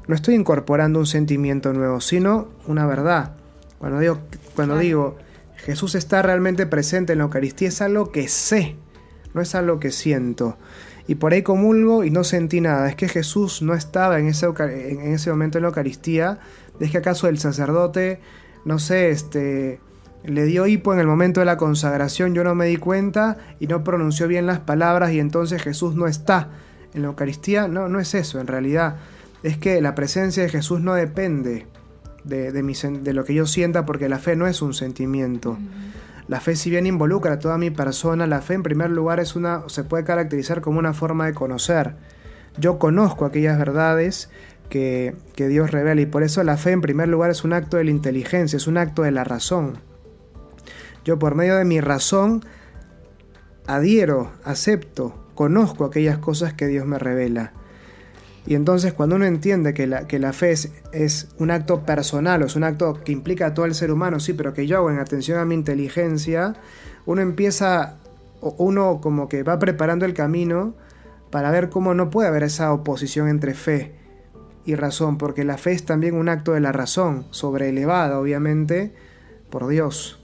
no 0.06 0.14
estoy 0.14 0.34
incorporando 0.34 0.98
un 0.98 1.06
sentimiento 1.06 1.72
nuevo, 1.72 2.00
sino 2.00 2.48
una 2.66 2.86
verdad. 2.86 3.36
Cuando 3.78 3.98
digo, 3.98 4.18
cuando 4.54 4.78
digo 4.78 5.16
Jesús 5.56 5.94
está 5.94 6.22
realmente 6.22 6.66
presente 6.66 7.12
en 7.12 7.18
la 7.18 7.24
Eucaristía, 7.24 7.68
es 7.68 7.80
algo 7.80 8.12
que 8.12 8.28
sé, 8.28 8.76
no 9.32 9.40
es 9.40 9.54
algo 9.54 9.80
que 9.80 9.90
siento. 9.90 10.58
Y 11.06 11.16
por 11.16 11.32
ahí 11.32 11.42
comulgo 11.42 12.04
y 12.04 12.10
no 12.10 12.24
sentí 12.24 12.60
nada. 12.60 12.88
Es 12.88 12.96
que 12.96 13.08
Jesús 13.08 13.62
no 13.62 13.74
estaba 13.74 14.18
en 14.18 14.26
ese, 14.26 14.46
en 14.46 15.12
ese 15.12 15.30
momento 15.30 15.58
en 15.58 15.62
la 15.62 15.68
Eucaristía. 15.68 16.38
Es 16.80 16.90
que 16.90 16.98
acaso 16.98 17.28
el 17.28 17.38
sacerdote, 17.38 18.20
no 18.64 18.78
sé, 18.78 19.10
este, 19.10 19.80
le 20.24 20.44
dio 20.44 20.66
hipo 20.66 20.94
en 20.94 21.00
el 21.00 21.06
momento 21.06 21.40
de 21.40 21.46
la 21.46 21.58
consagración, 21.58 22.34
yo 22.34 22.44
no 22.44 22.54
me 22.54 22.66
di 22.66 22.78
cuenta 22.78 23.36
y 23.60 23.66
no 23.66 23.84
pronunció 23.84 24.26
bien 24.26 24.46
las 24.46 24.60
palabras 24.60 25.12
y 25.12 25.20
entonces 25.20 25.62
Jesús 25.62 25.94
no 25.94 26.06
está 26.06 26.50
en 26.94 27.02
la 27.02 27.08
Eucaristía. 27.08 27.68
No, 27.68 27.88
no 27.88 28.00
es 28.00 28.14
eso 28.14 28.40
en 28.40 28.46
realidad. 28.46 28.96
Es 29.42 29.58
que 29.58 29.82
la 29.82 29.94
presencia 29.94 30.42
de 30.42 30.48
Jesús 30.48 30.80
no 30.80 30.94
depende 30.94 31.66
de, 32.24 32.50
de, 32.52 33.12
lo 33.12 33.24
que 33.24 33.34
yo 33.34 33.46
sienta 33.46 33.84
porque 33.84 34.08
la 34.08 34.18
fe 34.18 34.36
no 34.36 34.46
es 34.46 34.62
un 34.62 34.72
sentimiento. 34.72 35.58
La 36.26 36.40
fe 36.40 36.56
si 36.56 36.70
bien 36.70 36.86
involucra 36.86 37.34
a 37.34 37.38
toda 37.38 37.58
mi 37.58 37.70
persona, 37.70 38.26
la 38.26 38.40
fe 38.40 38.54
en 38.54 38.62
primer 38.62 38.90
lugar 38.90 39.20
es 39.20 39.36
una, 39.36 39.64
se 39.68 39.84
puede 39.84 40.04
caracterizar 40.04 40.60
como 40.60 40.78
una 40.78 40.94
forma 40.94 41.26
de 41.26 41.34
conocer. 41.34 41.96
Yo 42.56 42.78
conozco 42.78 43.24
aquellas 43.24 43.58
verdades 43.58 44.30
que, 44.70 45.14
que 45.34 45.48
Dios 45.48 45.70
revela 45.70 46.00
y 46.00 46.06
por 46.06 46.22
eso 46.22 46.42
la 46.42 46.56
fe 46.56 46.70
en 46.70 46.80
primer 46.80 47.08
lugar 47.08 47.30
es 47.30 47.44
un 47.44 47.52
acto 47.52 47.76
de 47.76 47.84
la 47.84 47.90
inteligencia, 47.90 48.56
es 48.56 48.66
un 48.66 48.78
acto 48.78 49.02
de 49.02 49.10
la 49.10 49.24
razón. 49.24 49.78
Yo 51.04 51.18
por 51.18 51.34
medio 51.34 51.56
de 51.56 51.66
mi 51.66 51.80
razón 51.80 52.42
adhiero, 53.66 54.32
acepto, 54.44 55.14
conozco 55.34 55.84
aquellas 55.84 56.18
cosas 56.18 56.54
que 56.54 56.66
Dios 56.66 56.86
me 56.86 56.98
revela. 56.98 57.52
Y 58.46 58.54
entonces 58.54 58.92
cuando 58.92 59.16
uno 59.16 59.24
entiende 59.24 59.72
que 59.72 59.86
la, 59.86 60.06
que 60.06 60.18
la 60.18 60.32
fe 60.32 60.52
es, 60.52 61.28
un 61.38 61.50
acto 61.50 61.84
personal 61.86 62.42
o 62.42 62.46
es 62.46 62.56
un 62.56 62.64
acto 62.64 63.00
que 63.02 63.12
implica 63.12 63.46
a 63.46 63.54
todo 63.54 63.64
el 63.64 63.74
ser 63.74 63.90
humano, 63.90 64.20
sí, 64.20 64.34
pero 64.34 64.52
que 64.52 64.66
yo 64.66 64.76
hago 64.76 64.90
en 64.90 64.98
atención 64.98 65.38
a 65.38 65.44
mi 65.44 65.54
inteligencia, 65.54 66.54
uno 67.06 67.22
empieza, 67.22 67.96
uno 68.40 69.00
como 69.00 69.28
que 69.28 69.42
va 69.42 69.58
preparando 69.58 70.04
el 70.04 70.12
camino 70.12 70.74
para 71.30 71.50
ver 71.50 71.70
cómo 71.70 71.94
no 71.94 72.10
puede 72.10 72.28
haber 72.28 72.42
esa 72.42 72.72
oposición 72.72 73.28
entre 73.28 73.54
fe 73.54 73.94
y 74.66 74.74
razón, 74.74 75.18
porque 75.18 75.44
la 75.44 75.58
fe 75.58 75.72
es 75.72 75.84
también 75.84 76.14
un 76.14 76.28
acto 76.28 76.52
de 76.52 76.60
la 76.60 76.72
razón, 76.72 77.26
sobreelevada 77.30 78.18
obviamente 78.18 78.94
por 79.50 79.66
Dios. 79.68 80.20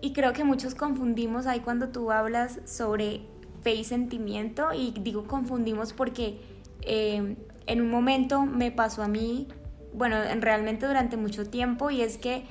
Y 0.00 0.12
creo 0.12 0.32
que 0.32 0.44
muchos 0.44 0.74
confundimos 0.74 1.46
ahí 1.46 1.60
cuando 1.60 1.88
tú 1.88 2.12
hablas 2.12 2.60
sobre 2.66 3.22
fe 3.62 3.74
y 3.74 3.84
sentimiento, 3.84 4.72
y 4.72 4.94
digo 5.00 5.26
confundimos 5.26 5.92
porque 5.92 6.53
eh, 6.84 7.36
en 7.66 7.80
un 7.80 7.90
momento 7.90 8.42
me 8.42 8.70
pasó 8.70 9.02
a 9.02 9.08
mí, 9.08 9.48
bueno, 9.92 10.16
realmente 10.40 10.86
durante 10.86 11.16
mucho 11.16 11.48
tiempo, 11.48 11.90
y 11.90 12.02
es 12.02 12.18
que 12.18 12.44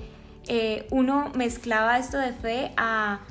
eh, 0.47 0.87
uno 0.91 1.31
mezclaba 1.35 1.97
esto 1.97 2.17
de 2.17 2.33
fe 2.33 2.71
a 2.77 3.21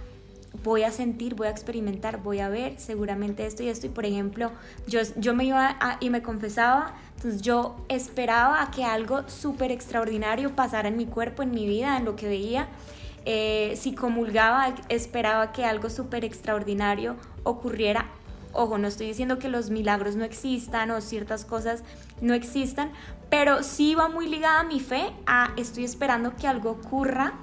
voy 0.62 0.83
a 0.83 0.91
sentir, 0.91 1.35
voy 1.35 1.47
a 1.47 1.51
experimentar, 1.51 2.23
voy 2.23 2.41
a 2.41 2.49
ver 2.49 2.79
seguramente 2.79 3.47
esto 3.47 3.62
y 3.62 3.69
esto. 3.69 3.87
Y 3.87 3.91
por 3.91 4.05
ejemplo, 4.05 4.53
yo, 4.87 5.01
yo 5.17 5.35
me 5.35 5.45
iba 5.45 5.77
y 6.01 6.11
me 6.11 6.23
confesaba, 6.23 6.95
entonces 7.17 7.43
yo 7.43 7.77
esperaba 7.88 8.62
a 8.62 8.71
que 8.71 8.85
algo 8.85 9.29
súper 9.29 9.73
extraordinario 9.73 10.55
pasara 10.55 10.88
en 10.88 10.97
mi 10.97 11.07
cuerpo, 11.07 11.43
en 11.43 11.53
mi 11.53 11.67
vida, 11.67 11.97
en 11.97 12.05
lo 12.05 12.17
que 12.17 12.29
veía. 12.29 12.69
Eh, 13.25 13.75
si 13.77 13.95
comulgaba, 13.95 14.75
esperaba 14.88 15.53
que 15.53 15.65
algo 15.65 15.91
súper 15.91 16.25
extraordinario 16.25 17.17
ocurriera 17.45 18.07
Ojo, 18.53 18.79
no 18.79 18.88
estoy 18.88 19.07
diciendo 19.07 19.38
que 19.38 19.49
los 19.49 19.71
milagros 19.71 20.17
no 20.17 20.25
existan 20.25 20.91
o 20.91 21.01
ciertas 21.01 21.45
cosas 21.45 21.83
no 22.21 22.35
existan, 22.35 22.93
pero 23.31 23.62
sí 23.62 23.95
va 23.95 24.09
muy 24.09 24.29
ligada 24.29 24.61
a 24.61 24.65
mi 24.65 24.81
fe 24.81 25.12
a 25.27 25.53
estoy 25.57 25.85
esperando 25.85 26.37
que 26.37 26.47
algo 26.47 26.71
ocurra 26.71 27.35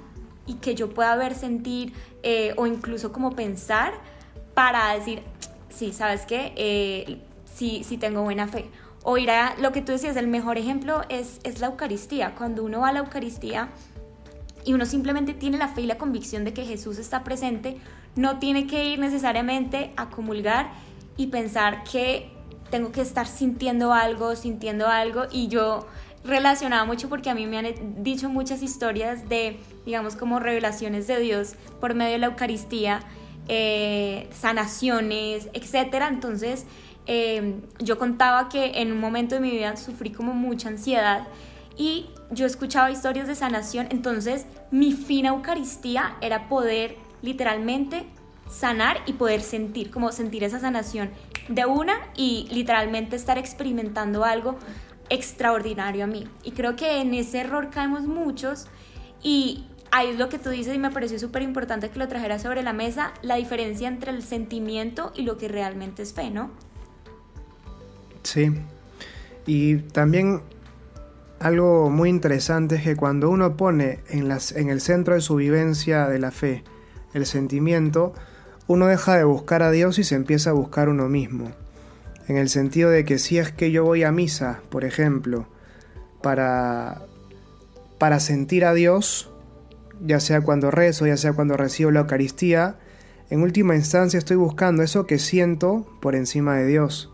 y 0.46 0.54
que 0.54 0.74
yo 0.74 0.90
pueda 0.90 1.14
ver, 1.16 1.34
sentir 1.34 1.92
eh, 2.22 2.54
o 2.56 2.66
incluso 2.66 3.12
como 3.12 3.32
pensar 3.32 3.92
para 4.54 4.92
decir, 4.94 5.22
sí, 5.68 5.92
¿sabes 5.92 6.26
qué? 6.26 6.52
Eh, 6.56 7.20
sí, 7.44 7.82
sí 7.84 7.96
tengo 7.96 8.22
buena 8.22 8.48
fe. 8.48 8.70
O 9.02 9.16
ir 9.16 9.30
a 9.30 9.56
lo 9.58 9.72
que 9.72 9.80
tú 9.80 9.92
decías, 9.92 10.16
el 10.16 10.28
mejor 10.28 10.58
ejemplo 10.58 11.02
es, 11.08 11.40
es 11.42 11.60
la 11.60 11.68
Eucaristía. 11.68 12.34
Cuando 12.36 12.64
uno 12.64 12.80
va 12.80 12.88
a 12.88 12.92
la 12.92 12.98
Eucaristía 13.00 13.68
y 14.64 14.74
uno 14.74 14.84
simplemente 14.86 15.32
tiene 15.34 15.56
la 15.56 15.68
fe 15.68 15.82
y 15.82 15.86
la 15.86 15.98
convicción 15.98 16.44
de 16.44 16.52
que 16.52 16.66
Jesús 16.66 16.98
está 16.98 17.24
presente, 17.24 17.78
no 18.16 18.38
tiene 18.38 18.66
que 18.66 18.84
ir 18.84 18.98
necesariamente 18.98 19.92
a 19.96 20.10
comulgar 20.10 20.70
y 21.20 21.26
pensar 21.26 21.84
que 21.84 22.30
tengo 22.70 22.92
que 22.92 23.02
estar 23.02 23.26
sintiendo 23.26 23.92
algo, 23.92 24.34
sintiendo 24.36 24.88
algo 24.88 25.24
y 25.30 25.48
yo 25.48 25.86
relacionaba 26.24 26.86
mucho 26.86 27.10
porque 27.10 27.28
a 27.28 27.34
mí 27.34 27.46
me 27.46 27.58
han 27.58 28.02
dicho 28.02 28.30
muchas 28.30 28.62
historias 28.62 29.28
de, 29.28 29.58
digamos, 29.84 30.16
como 30.16 30.38
revelaciones 30.40 31.06
de 31.06 31.20
Dios 31.20 31.56
por 31.78 31.94
medio 31.94 32.12
de 32.12 32.18
la 32.20 32.26
Eucaristía, 32.28 33.00
eh, 33.48 34.30
sanaciones, 34.32 35.50
etc. 35.52 36.06
Entonces, 36.08 36.64
em, 37.04 37.60
yo 37.80 37.98
contaba 37.98 38.48
que 38.48 38.80
en 38.80 38.90
un 38.90 38.98
momento 38.98 39.34
de 39.34 39.42
mi 39.42 39.50
vida 39.50 39.76
sufrí 39.76 40.12
como 40.12 40.32
mucha 40.32 40.70
ansiedad 40.70 41.28
y 41.76 42.06
yo 42.30 42.46
escuchaba 42.46 42.90
historias 42.90 43.28
de 43.28 43.34
sanación, 43.34 43.88
entonces 43.90 44.46
mi 44.70 44.92
fina 44.92 45.28
Eucaristía 45.28 46.16
era 46.22 46.48
poder 46.48 46.96
literalmente 47.20 48.06
sanar 48.50 48.98
y 49.06 49.14
poder 49.14 49.40
sentir, 49.40 49.90
como 49.90 50.12
sentir 50.12 50.44
esa 50.44 50.58
sanación 50.58 51.10
de 51.48 51.66
una 51.66 51.94
y 52.16 52.48
literalmente 52.50 53.16
estar 53.16 53.38
experimentando 53.38 54.24
algo 54.24 54.58
extraordinario 55.08 56.04
a 56.04 56.06
mí. 56.06 56.28
Y 56.42 56.52
creo 56.52 56.76
que 56.76 57.00
en 57.00 57.14
ese 57.14 57.40
error 57.40 57.70
caemos 57.70 58.02
muchos 58.02 58.66
y 59.22 59.66
ahí 59.90 60.10
es 60.10 60.18
lo 60.18 60.28
que 60.28 60.38
tú 60.38 60.50
dices 60.50 60.74
y 60.74 60.78
me 60.78 60.90
pareció 60.90 61.18
súper 61.18 61.42
importante 61.42 61.90
que 61.90 61.98
lo 61.98 62.08
trajeras 62.08 62.42
sobre 62.42 62.62
la 62.62 62.72
mesa, 62.72 63.12
la 63.22 63.36
diferencia 63.36 63.88
entre 63.88 64.10
el 64.12 64.22
sentimiento 64.22 65.12
y 65.16 65.22
lo 65.22 65.36
que 65.36 65.48
realmente 65.48 66.02
es 66.02 66.12
fe, 66.12 66.30
¿no? 66.30 66.50
Sí. 68.22 68.50
Y 69.46 69.76
también 69.76 70.42
algo 71.40 71.90
muy 71.90 72.08
interesante 72.08 72.76
es 72.76 72.82
que 72.82 72.96
cuando 72.96 73.30
uno 73.30 73.56
pone 73.56 74.00
en, 74.08 74.28
las, 74.28 74.52
en 74.52 74.68
el 74.68 74.80
centro 74.80 75.14
de 75.14 75.20
su 75.20 75.36
vivencia 75.36 76.06
de 76.08 76.18
la 76.18 76.30
fe 76.30 76.62
el 77.14 77.26
sentimiento, 77.26 78.14
uno 78.70 78.86
deja 78.86 79.16
de 79.16 79.24
buscar 79.24 79.64
a 79.64 79.72
Dios 79.72 79.98
y 79.98 80.04
se 80.04 80.14
empieza 80.14 80.50
a 80.50 80.52
buscar 80.52 80.88
uno 80.88 81.08
mismo. 81.08 81.50
En 82.28 82.36
el 82.36 82.48
sentido 82.48 82.88
de 82.88 83.04
que 83.04 83.18
si 83.18 83.36
es 83.36 83.50
que 83.50 83.72
yo 83.72 83.82
voy 83.82 84.04
a 84.04 84.12
misa, 84.12 84.60
por 84.70 84.84
ejemplo, 84.84 85.48
para, 86.22 87.02
para 87.98 88.20
sentir 88.20 88.64
a 88.64 88.72
Dios, 88.72 89.28
ya 90.00 90.20
sea 90.20 90.42
cuando 90.42 90.70
rezo, 90.70 91.04
ya 91.04 91.16
sea 91.16 91.32
cuando 91.32 91.56
recibo 91.56 91.90
la 91.90 91.98
Eucaristía, 91.98 92.76
en 93.28 93.42
última 93.42 93.74
instancia 93.74 94.18
estoy 94.18 94.36
buscando 94.36 94.84
eso 94.84 95.04
que 95.04 95.18
siento 95.18 95.84
por 96.00 96.14
encima 96.14 96.54
de 96.54 96.66
Dios. 96.68 97.10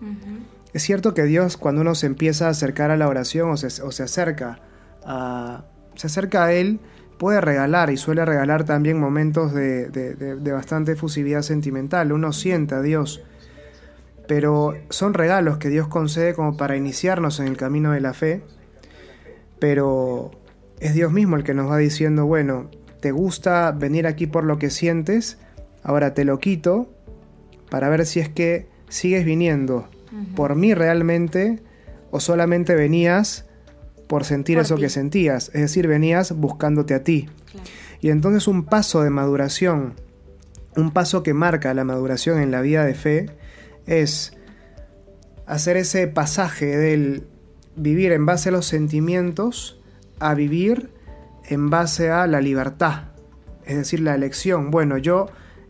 Es 0.75 0.83
cierto 0.83 1.15
que 1.15 1.23
Dios 1.23 1.57
cuando 1.57 1.81
uno 1.81 1.95
se 1.95 2.05
empieza 2.05 2.49
a 2.49 2.51
acercar 2.51 2.91
a 2.91 2.99
la 2.99 3.09
oración 3.09 3.49
o 3.49 3.57
se, 3.57 3.83
o 3.83 3.93
se 3.93 4.03
acerca 4.03 4.61
a, 5.07 5.65
se 5.95 6.09
acerca 6.09 6.45
a 6.45 6.53
Él, 6.53 6.81
puede 7.19 7.41
regalar 7.41 7.91
y 7.91 7.97
suele 7.97 8.25
regalar 8.25 8.65
también 8.65 8.99
momentos 8.99 9.55
de, 9.55 10.53
bastante 10.53 10.93
efusividad 10.93 11.43
sentimental. 11.43 12.13
Uno 12.13 12.33
siente 12.33 12.75
a 12.75 12.83
Dios, 12.83 13.23
pero 14.29 14.75
son 14.91 15.15
regalos 15.15 15.59
que 15.59 15.69
Dios 15.69 15.89
concede 15.89 16.35
como 16.35 16.57
para 16.57 16.77
iniciarnos 16.77 17.41
en 17.41 17.49
el 17.49 17.57
camino 17.57 17.93
de 17.93 18.01
la 18.01 18.13
fe, 18.13 18.43
pero 19.59 20.31
es 20.81 20.95
Dios 20.95 21.13
mismo 21.13 21.37
el 21.37 21.45
que 21.45 21.55
nos 21.55 21.71
va 21.71 21.79
diciendo, 21.79 22.27
bueno, 22.27 22.71
¿te 23.01 23.13
gusta 23.13 23.73
venir 23.73 24.07
aquí 24.07 24.27
por 24.27 24.45
lo 24.45 24.59
que 24.59 24.71
sientes? 24.71 25.39
Ahora 25.83 26.15
te 26.15 26.25
lo 26.25 26.39
quito 26.39 26.91
para 27.71 27.89
ver 27.89 28.05
si 28.07 28.21
es 28.21 28.29
que 28.29 28.69
sigues 28.89 29.25
viniendo 29.25 29.89
por 30.35 30.55
mí 30.55 30.75
realmente 30.75 31.63
o 32.11 32.21
solamente 32.21 32.75
venías 32.75 33.46
por 34.07 34.25
sentir 34.25 34.59
eso 34.59 34.77
que 34.77 34.89
sentías, 34.89 35.51
es 35.55 35.61
decir, 35.61 35.87
venías 35.87 36.33
buscándote 36.33 36.95
a 36.95 37.03
ti. 37.03 37.29
Y 38.01 38.11
entonces 38.11 38.47
un 38.47 38.65
paso 38.65 39.03
de 39.03 39.11
maduración, 39.11 39.95
un 40.77 40.93
paso 40.93 41.23
que 41.23 41.35
marca 41.35 41.75
la 41.75 41.85
maduración 41.85 42.41
en 42.41 42.51
la 42.51 42.61
vida 42.61 42.85
de 42.85 42.95
fe, 42.95 43.27
es 43.87 44.37
hacer 45.47 45.77
ese 45.77 46.07
pasaje 46.07 46.77
del 46.77 47.27
vivir 47.77 48.13
en 48.13 48.27
base 48.27 48.49
a 48.49 48.53
los 48.53 48.67
sentimientos 48.67 49.81
a 50.19 50.35
vivir 50.35 50.91
en 51.45 51.71
base 51.71 52.11
a 52.11 52.27
la 52.27 52.41
libertad, 52.41 53.05
es 53.65 53.77
decir, 53.77 54.01
la 54.01 54.15
elección. 54.15 54.71
Bueno, 54.71 54.99
yo 54.99 55.27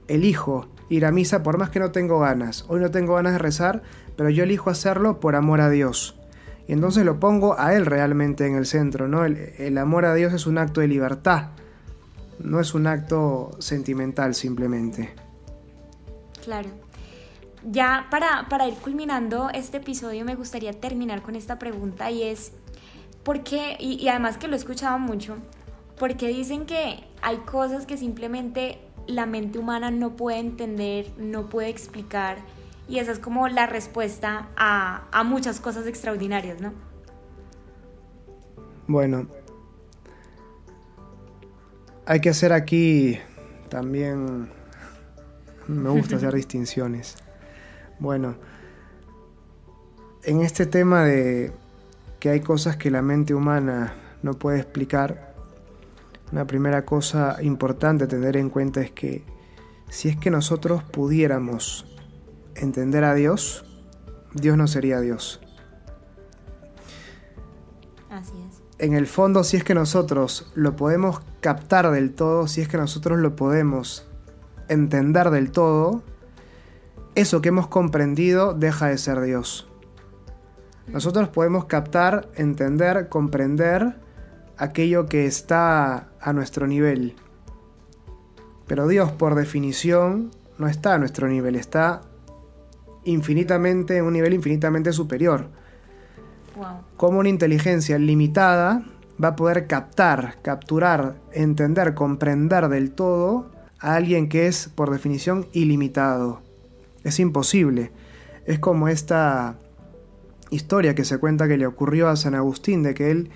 elijo 0.09 0.69
ir 0.89 1.05
a 1.05 1.13
misa 1.13 1.43
por 1.43 1.59
más 1.59 1.71
que 1.71 1.81
no 1.81 1.91
tengo 1.91 2.21
ganas. 2.21 2.65
Hoy 2.69 2.81
no 2.81 2.91
tengo 2.91 3.15
ganas 3.15 3.33
de 3.33 3.39
rezar, 3.39 3.83
pero 4.17 4.31
yo 4.31 4.45
elijo 4.45 4.71
hacerlo 4.71 5.21
por 5.21 5.37
amor 5.37 5.61
a 5.61 5.69
Dios. 5.69 6.19
Y 6.69 6.73
entonces 6.73 7.05
lo 7.05 7.21
pongo 7.21 7.59
a 7.59 7.75
Él 7.75 7.87
realmente 7.87 8.47
en 8.47 8.57
el 8.57 8.67
centro, 8.67 9.07
¿no? 9.07 9.25
El, 9.25 9.79
amor 9.79 10.05
a 10.05 10.15
Dios 10.15 10.33
es 10.33 10.47
un 10.47 10.59
acto 10.59 10.81
de 10.81 10.89
libertad, 10.89 11.51
no 12.41 12.61
es 12.61 12.75
un 12.75 12.87
acto 12.87 13.51
sentimental 13.61 14.35
simplemente. 14.35 15.15
Claro. 16.43 16.69
Ya 17.65 18.07
para, 18.11 18.49
para 18.49 18.69
ir 18.69 18.75
culminando 18.75 19.49
este 19.51 19.79
episodio 19.79 20.25
me 20.25 20.35
gustaría 20.35 20.73
terminar 20.73 21.23
con 21.23 21.35
esta 21.37 21.59
pregunta 21.59 22.11
y 22.11 22.23
es, 22.23 22.53
¿por 23.23 23.43
qué? 23.43 23.77
Y, 23.79 23.95
y 23.95 24.09
además 24.09 24.37
que 24.37 24.49
lo 24.49 24.55
he 24.55 24.59
escuchado 24.59 24.99
mucho, 24.99 25.37
porque 25.99 26.29
dicen 26.29 26.67
que 26.67 27.05
hay 27.23 27.39
cosas 27.39 27.87
que 27.87 27.97
simplemente 27.97 28.79
la 29.07 29.27
mente 29.27 29.59
humana 29.59 29.91
no 29.91 30.17
puede 30.17 30.39
entender, 30.39 31.07
no 31.17 31.49
puede 31.49 31.69
explicar. 31.69 32.39
Y 32.89 33.01
esa 33.01 33.13
es 33.13 33.19
como 33.19 33.49
la 33.49 33.67
respuesta 33.67 34.49
a, 34.57 35.23
muchas 35.25 35.61
cosas 35.61 35.87
extraordinarias, 35.87 36.61
¿no? 36.61 36.73
Bueno, 38.87 39.27
hay 42.05 42.21
que 42.21 42.29
hacer 42.29 42.53
aquí 42.53 43.19
también, 43.69 44.49
me 45.67 45.91
gusta 45.91 46.17
hacer 46.17 46.35
distinciones. 46.37 47.17
Bueno, 47.99 48.37
en 50.23 50.43
este 50.43 50.67
tema 50.67 51.05
de 51.05 51.53
que 52.21 52.31
hay 52.31 52.41
cosas 52.41 52.77
que 52.77 52.91
la 52.91 53.03
mente 53.03 53.35
humana 53.35 53.95
no 54.23 54.35
puede 54.35 54.61
explicar, 54.61 55.35
una 56.31 56.47
primera 56.47 56.85
cosa 56.85 57.37
importante 57.43 58.05
a 58.05 58.09
tener 58.09 58.37
en 58.37 58.51
cuenta 58.51 58.81
es 58.81 58.91
que 58.91 59.25
si 59.89 60.09
es 60.09 60.17
que 60.17 60.31
nosotros 60.31 60.83
pudiéramos 60.85 61.96
entender 62.57 63.05
a 63.05 63.15
Dios, 63.15 63.65
Dios 64.35 64.57
no 64.57 64.67
sería 64.67 65.01
Dios. 65.01 65.41
Así 68.11 68.33
es. 68.49 68.63
En 68.79 68.95
el 68.95 69.07
fondo, 69.07 69.45
si 69.45 69.57
es 69.57 69.65
que 69.65 69.75
nosotros 69.75 70.53
lo 70.55 70.77
podemos 70.77 71.21
captar 71.41 71.91
del 71.91 72.15
todo, 72.15 72.47
si 72.47 72.61
es 72.61 72.69
que 72.69 72.77
nosotros 72.77 73.19
lo 73.19 73.37
podemos 73.37 74.07
entender 74.69 75.31
del 75.31 75.51
todo, 75.51 76.03
eso 77.15 77.41
que 77.41 77.49
hemos 77.49 77.69
comprendido 77.69 78.53
deja 78.53 78.89
de 78.89 78.99
ser 78.99 79.21
Dios. 79.21 79.67
Nosotros 80.87 81.29
podemos 81.29 81.65
captar, 81.65 82.29
entender, 82.35 83.09
comprender 83.09 83.97
aquello 84.59 85.07
que 85.07 85.27
está 85.27 86.09
a 86.21 86.33
nuestro 86.33 86.67
nivel. 86.67 87.17
Pero 88.67 88.87
Dios, 88.87 89.13
por 89.13 89.35
definición, 89.35 90.31
no 90.59 90.69
está 90.69 90.95
a 90.95 90.99
nuestro 90.99 91.29
nivel, 91.29 91.57
está 91.57 92.03
infinitamente, 93.07 93.97
en 93.97 94.05
un 94.05 94.13
nivel 94.13 94.35
infinitamente 94.35 94.93
superior. 94.93 95.49
Como 96.97 97.19
una 97.19 97.29
inteligencia 97.29 97.99
limitada 97.99 98.85
va 99.23 99.29
a 99.29 99.37
poder 99.37 99.67
captar, 99.67 100.37
capturar, 100.43 101.17
entender, 101.33 101.95
comprender 101.95 102.69
del 102.69 102.93
todo 102.93 103.51
a 103.79 103.95
alguien 103.95 104.29
que 104.29 104.47
es, 104.47 104.69
por 104.69 104.91
definición, 104.91 105.47
ilimitado. 105.53 106.43
Es 107.05 107.21
imposible. 107.21 107.93
Es 108.47 108.59
como 108.59 108.89
esta 108.89 109.57
historia 110.51 110.95
que 110.95 111.05
se 111.05 111.19
cuenta 111.19 111.49
que 111.49 111.59
le 111.59 111.67
ocurrió 111.67 112.09
a 112.09 112.17
San 112.17 112.35
Agustín, 112.35 112.83
de 112.83 112.95
que 112.95 113.11
él 113.11 113.31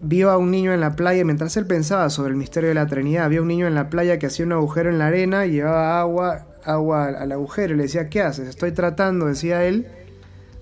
vio 0.00 0.30
a 0.30 0.38
un 0.38 0.50
niño 0.50 0.72
en 0.72 0.80
la 0.80 0.96
playa, 0.96 1.24
mientras 1.24 1.56
él 1.56 1.66
pensaba 1.66 2.08
sobre 2.10 2.30
el 2.30 2.36
misterio 2.36 2.70
de 2.70 2.74
la 2.74 2.86
Trinidad, 2.86 3.28
vio 3.28 3.40
a 3.40 3.42
un 3.42 3.48
niño 3.48 3.66
en 3.66 3.74
la 3.74 3.90
playa 3.90 4.18
que 4.18 4.26
hacía 4.26 4.46
un 4.46 4.52
agujero 4.52 4.90
en 4.90 4.98
la 4.98 5.08
arena 5.08 5.46
y 5.46 5.52
llevaba 5.52 6.00
agua, 6.00 6.46
agua 6.64 7.06
al 7.06 7.32
agujero 7.32 7.74
y 7.74 7.76
le 7.76 7.84
decía, 7.84 8.08
¿qué 8.08 8.22
haces? 8.22 8.48
Estoy 8.48 8.72
tratando, 8.72 9.26
decía 9.26 9.64
él, 9.64 9.86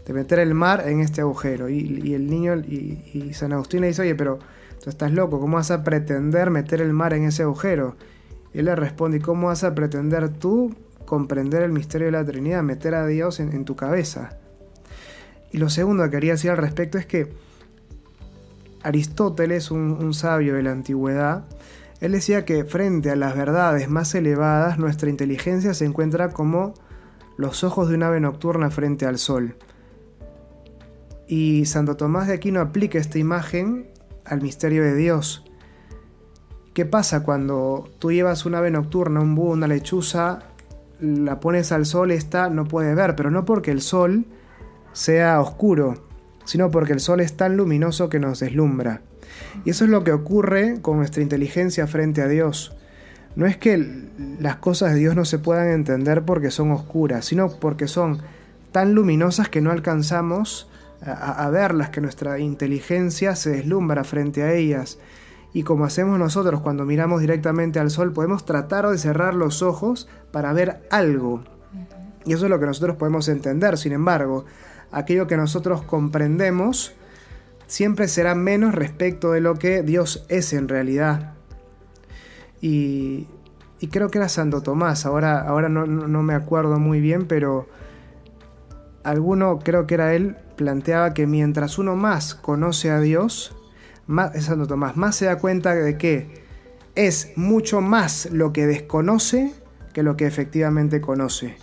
de 0.06 0.12
meter 0.12 0.38
el 0.38 0.54
mar 0.54 0.84
en 0.86 1.00
este 1.00 1.20
agujero. 1.20 1.68
Y, 1.68 2.14
el 2.14 2.28
niño, 2.28 2.56
y, 2.56 3.32
San 3.34 3.52
Agustín 3.52 3.82
le 3.82 3.88
dice, 3.88 4.02
oye, 4.02 4.14
pero 4.14 4.38
tú 4.82 4.90
estás 4.90 5.12
loco, 5.12 5.40
¿cómo 5.40 5.56
vas 5.56 5.70
a 5.70 5.84
pretender 5.84 6.50
meter 6.50 6.80
el 6.80 6.92
mar 6.92 7.14
en 7.14 7.24
ese 7.24 7.42
agujero? 7.42 7.96
Y 8.54 8.60
él 8.60 8.66
le 8.66 8.76
responde, 8.76 9.20
¿cómo 9.20 9.48
vas 9.48 9.64
a 9.64 9.74
pretender 9.74 10.28
tú 10.28 10.74
comprender 11.04 11.62
el 11.62 11.72
misterio 11.72 12.06
de 12.06 12.12
la 12.12 12.24
Trinidad, 12.24 12.62
meter 12.62 12.94
a 12.94 13.06
Dios 13.06 13.40
en 13.40 13.64
tu 13.64 13.76
cabeza? 13.76 14.38
Y 15.50 15.58
lo 15.58 15.70
segundo 15.70 16.04
que 16.04 16.10
quería 16.10 16.32
decir 16.32 16.50
al 16.50 16.58
respecto 16.58 16.98
es 16.98 17.06
que 17.06 17.32
Aristóteles, 18.82 19.70
un, 19.70 20.14
sabio 20.14 20.54
de 20.54 20.62
la 20.62 20.72
antigüedad, 20.72 21.44
él 22.00 22.12
decía 22.12 22.44
que 22.44 22.64
frente 22.64 23.10
a 23.10 23.16
las 23.16 23.36
verdades 23.36 23.88
más 23.88 24.14
elevadas, 24.14 24.78
nuestra 24.78 25.10
inteligencia 25.10 25.74
se 25.74 25.84
encuentra 25.84 26.30
como 26.30 26.74
los 27.36 27.64
ojos 27.64 27.88
de 27.88 27.96
un 27.96 28.04
ave 28.04 28.20
nocturna 28.20 28.70
frente 28.70 29.06
al 29.06 29.18
sol. 29.18 29.56
Y 31.26 31.66
Santo 31.66 31.96
Tomás 31.96 32.28
de 32.28 32.34
Aquino 32.34 32.60
aplica 32.60 32.98
esta 32.98 33.18
imagen 33.18 33.90
al 34.24 34.40
misterio 34.42 34.82
de 34.82 34.94
Dios. 34.94 35.44
¿Qué 36.72 36.86
pasa 36.86 37.24
cuando 37.24 37.88
tú 37.98 38.12
llevas 38.12 38.46
un 38.46 38.54
ave 38.54 38.70
nocturna, 38.70 39.20
un 39.20 39.34
búho, 39.34 39.52
una 39.52 39.66
lechuza, 39.66 40.40
la 41.00 41.40
pones 41.40 41.72
al 41.72 41.86
sol, 41.86 42.12
esta 42.12 42.48
no 42.50 42.66
puede 42.66 42.94
ver, 42.94 43.16
pero 43.16 43.30
no 43.30 43.44
porque 43.44 43.70
el 43.70 43.80
sol 43.80 44.26
sea 44.92 45.40
oscuro, 45.40 46.06
sino 46.44 46.70
porque 46.70 46.92
el 46.92 47.00
sol 47.00 47.20
es 47.20 47.36
tan 47.36 47.56
luminoso 47.56 48.08
que 48.08 48.20
nos 48.20 48.40
deslumbra. 48.40 49.02
Y 49.64 49.70
eso 49.70 49.84
es 49.84 49.90
lo 49.90 50.04
que 50.04 50.12
ocurre 50.12 50.80
con 50.80 50.96
nuestra 50.96 51.22
inteligencia 51.22 51.86
frente 51.86 52.22
a 52.22 52.28
Dios. 52.28 52.76
No 53.36 53.46
es 53.46 53.56
que 53.56 54.08
las 54.40 54.56
cosas 54.56 54.94
de 54.94 54.98
Dios 54.98 55.14
no 55.14 55.24
se 55.24 55.38
puedan 55.38 55.68
entender 55.68 56.22
porque 56.22 56.50
son 56.50 56.72
oscuras, 56.72 57.24
sino 57.24 57.50
porque 57.60 57.86
son 57.86 58.20
tan 58.72 58.94
luminosas 58.94 59.48
que 59.48 59.60
no 59.60 59.70
alcanzamos 59.70 60.68
a, 61.00 61.48
verlas, 61.50 61.90
que 61.90 62.00
nuestra 62.00 62.38
inteligencia 62.40 63.36
se 63.36 63.50
deslumbra 63.50 64.04
frente 64.04 64.42
a 64.42 64.52
ellas. 64.52 64.98
Y 65.52 65.62
como 65.62 65.84
hacemos 65.84 66.18
nosotros 66.18 66.60
cuando 66.60 66.84
miramos 66.84 67.20
directamente 67.20 67.78
al 67.78 67.90
sol, 67.90 68.12
podemos 68.12 68.44
tratar 68.44 68.88
de 68.88 68.98
cerrar 68.98 69.34
los 69.34 69.62
ojos 69.62 70.08
para 70.32 70.52
ver 70.52 70.82
algo. 70.90 71.44
Y 72.24 72.32
eso 72.32 72.46
es 72.46 72.50
lo 72.50 72.58
que 72.58 72.66
nosotros 72.66 72.96
podemos 72.96 73.28
entender. 73.28 73.78
Sin 73.78 73.92
embargo, 73.92 74.44
aquello 74.90 75.26
que 75.26 75.36
nosotros 75.36 75.82
comprendemos 75.82 76.92
siempre 77.68 78.08
será 78.08 78.34
menos 78.34 78.74
respecto 78.74 79.30
de 79.30 79.40
lo 79.40 79.54
que 79.54 79.82
Dios 79.82 80.26
es 80.28 80.52
en 80.52 80.68
realidad. 80.68 81.34
Y, 82.60 83.28
creo 83.92 84.10
que 84.10 84.18
era 84.18 84.28
Santo 84.28 84.62
Tomás, 84.62 85.06
ahora, 85.06 85.40
ahora 85.40 85.68
no, 85.68 85.86
me 86.22 86.34
acuerdo 86.34 86.80
muy 86.80 87.00
bien, 87.00 87.26
pero 87.28 87.68
alguno, 89.04 89.60
creo 89.60 89.86
que 89.86 89.94
era 89.94 90.14
él, 90.14 90.36
planteaba 90.56 91.14
que 91.14 91.28
mientras 91.28 91.78
uno 91.78 91.94
más 91.94 92.34
conoce 92.34 92.90
a 92.90 92.98
Dios, 92.98 93.54
más, 94.08 94.44
Santo 94.44 94.66
Tomás, 94.66 94.96
más 94.96 95.14
se 95.14 95.26
da 95.26 95.36
cuenta 95.36 95.74
de 95.74 95.96
que 95.96 96.42
es 96.96 97.32
mucho 97.36 97.80
más 97.80 98.28
lo 98.32 98.52
que 98.52 98.66
desconoce 98.66 99.54
que 99.92 100.02
lo 100.02 100.16
que 100.16 100.26
efectivamente 100.26 101.00
conoce. 101.00 101.56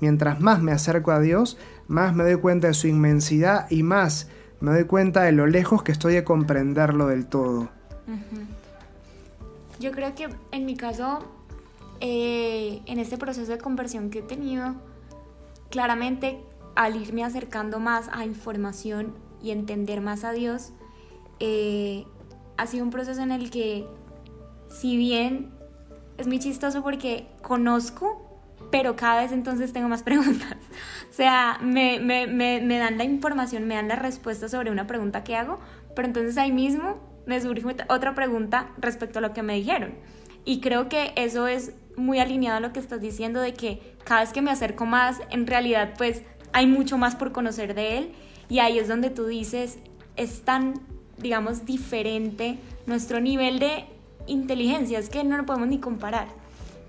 Mientras 0.00 0.40
más 0.40 0.62
me 0.62 0.72
acerco 0.72 1.12
a 1.12 1.20
Dios, 1.20 1.58
más 1.86 2.14
me 2.14 2.24
doy 2.24 2.36
cuenta 2.36 2.68
de 2.68 2.74
su 2.74 2.88
inmensidad 2.88 3.70
y 3.70 3.82
más 3.82 4.28
me 4.60 4.72
doy 4.72 4.84
cuenta 4.84 5.22
de 5.22 5.32
lo 5.32 5.46
lejos 5.46 5.82
que 5.82 5.92
estoy 5.92 6.14
de 6.14 6.24
comprenderlo 6.24 7.06
del 7.06 7.26
todo. 7.26 7.68
Yo 9.78 9.92
creo 9.92 10.14
que 10.14 10.28
en 10.50 10.66
mi 10.66 10.76
caso, 10.76 11.20
eh, 12.00 12.80
en 12.86 12.98
este 12.98 13.16
proceso 13.18 13.52
de 13.52 13.58
conversión 13.58 14.10
que 14.10 14.20
he 14.20 14.22
tenido, 14.22 14.74
claramente 15.70 16.40
al 16.74 16.96
irme 16.96 17.24
acercando 17.24 17.78
más 17.78 18.08
a 18.12 18.24
información 18.24 19.14
y 19.42 19.50
entender 19.50 20.00
más 20.00 20.24
a 20.24 20.32
Dios, 20.32 20.72
eh, 21.38 22.04
ha 22.56 22.66
sido 22.66 22.84
un 22.84 22.90
proceso 22.90 23.22
en 23.22 23.30
el 23.30 23.50
que, 23.50 23.86
si 24.68 24.96
bien 24.96 25.50
es 26.16 26.26
muy 26.26 26.40
chistoso 26.40 26.82
porque 26.82 27.28
conozco 27.42 28.27
pero 28.70 28.96
cada 28.96 29.22
vez 29.22 29.32
entonces 29.32 29.72
tengo 29.72 29.88
más 29.88 30.02
preguntas. 30.04 30.56
O 31.10 31.12
sea, 31.12 31.58
me, 31.62 31.98
me, 32.00 32.26
me, 32.26 32.60
me, 32.60 32.78
dan 32.78 32.98
la 32.98 33.04
información, 33.04 33.66
me 33.66 33.74
dan 33.74 33.88
la 33.88 33.96
respuesta 33.96 34.48
sobre 34.48 34.70
una 34.70 34.86
pregunta 34.86 35.24
que 35.24 35.36
hago, 35.36 35.58
pero 35.94 36.06
entonces 36.06 36.36
ahí 36.38 36.52
mismo 36.52 36.98
me 37.26 37.40
surge 37.40 37.64
otra 37.88 38.14
pregunta 38.14 38.70
respecto 38.78 39.18
a 39.18 39.22
lo 39.22 39.32
que 39.32 39.42
me 39.42 39.54
dijeron. 39.54 39.94
Y 40.44 40.60
creo 40.60 40.88
que 40.88 41.12
eso 41.16 41.46
es 41.46 41.74
muy 41.96 42.20
alineado 42.20 42.58
a 42.58 42.60
lo 42.60 42.72
que 42.72 42.80
estás 42.80 43.00
diciendo 43.00 43.40
de 43.40 43.52
que 43.54 43.96
cada 44.04 44.20
vez 44.20 44.32
que 44.32 44.40
me 44.40 44.50
acerco 44.50 44.86
más, 44.86 45.20
en 45.30 45.46
realidad 45.46 45.94
pues 45.98 46.22
hay 46.52 46.66
mucho 46.66 46.96
más 46.96 47.16
por 47.16 47.32
conocer 47.32 47.74
de 47.74 47.98
él 47.98 48.12
y 48.48 48.60
ahí 48.60 48.78
es 48.78 48.88
donde 48.88 49.10
tú 49.10 49.26
dices, 49.26 49.78
es 50.16 50.42
tan, 50.42 50.74
digamos, 51.18 51.66
diferente 51.66 52.58
nuestro 52.86 53.20
nivel 53.20 53.58
de 53.58 53.84
inteligencia, 54.26 54.98
es 54.98 55.10
que 55.10 55.24
no 55.24 55.36
lo 55.36 55.44
podemos 55.44 55.68
ni 55.68 55.78
comparar 55.78 56.28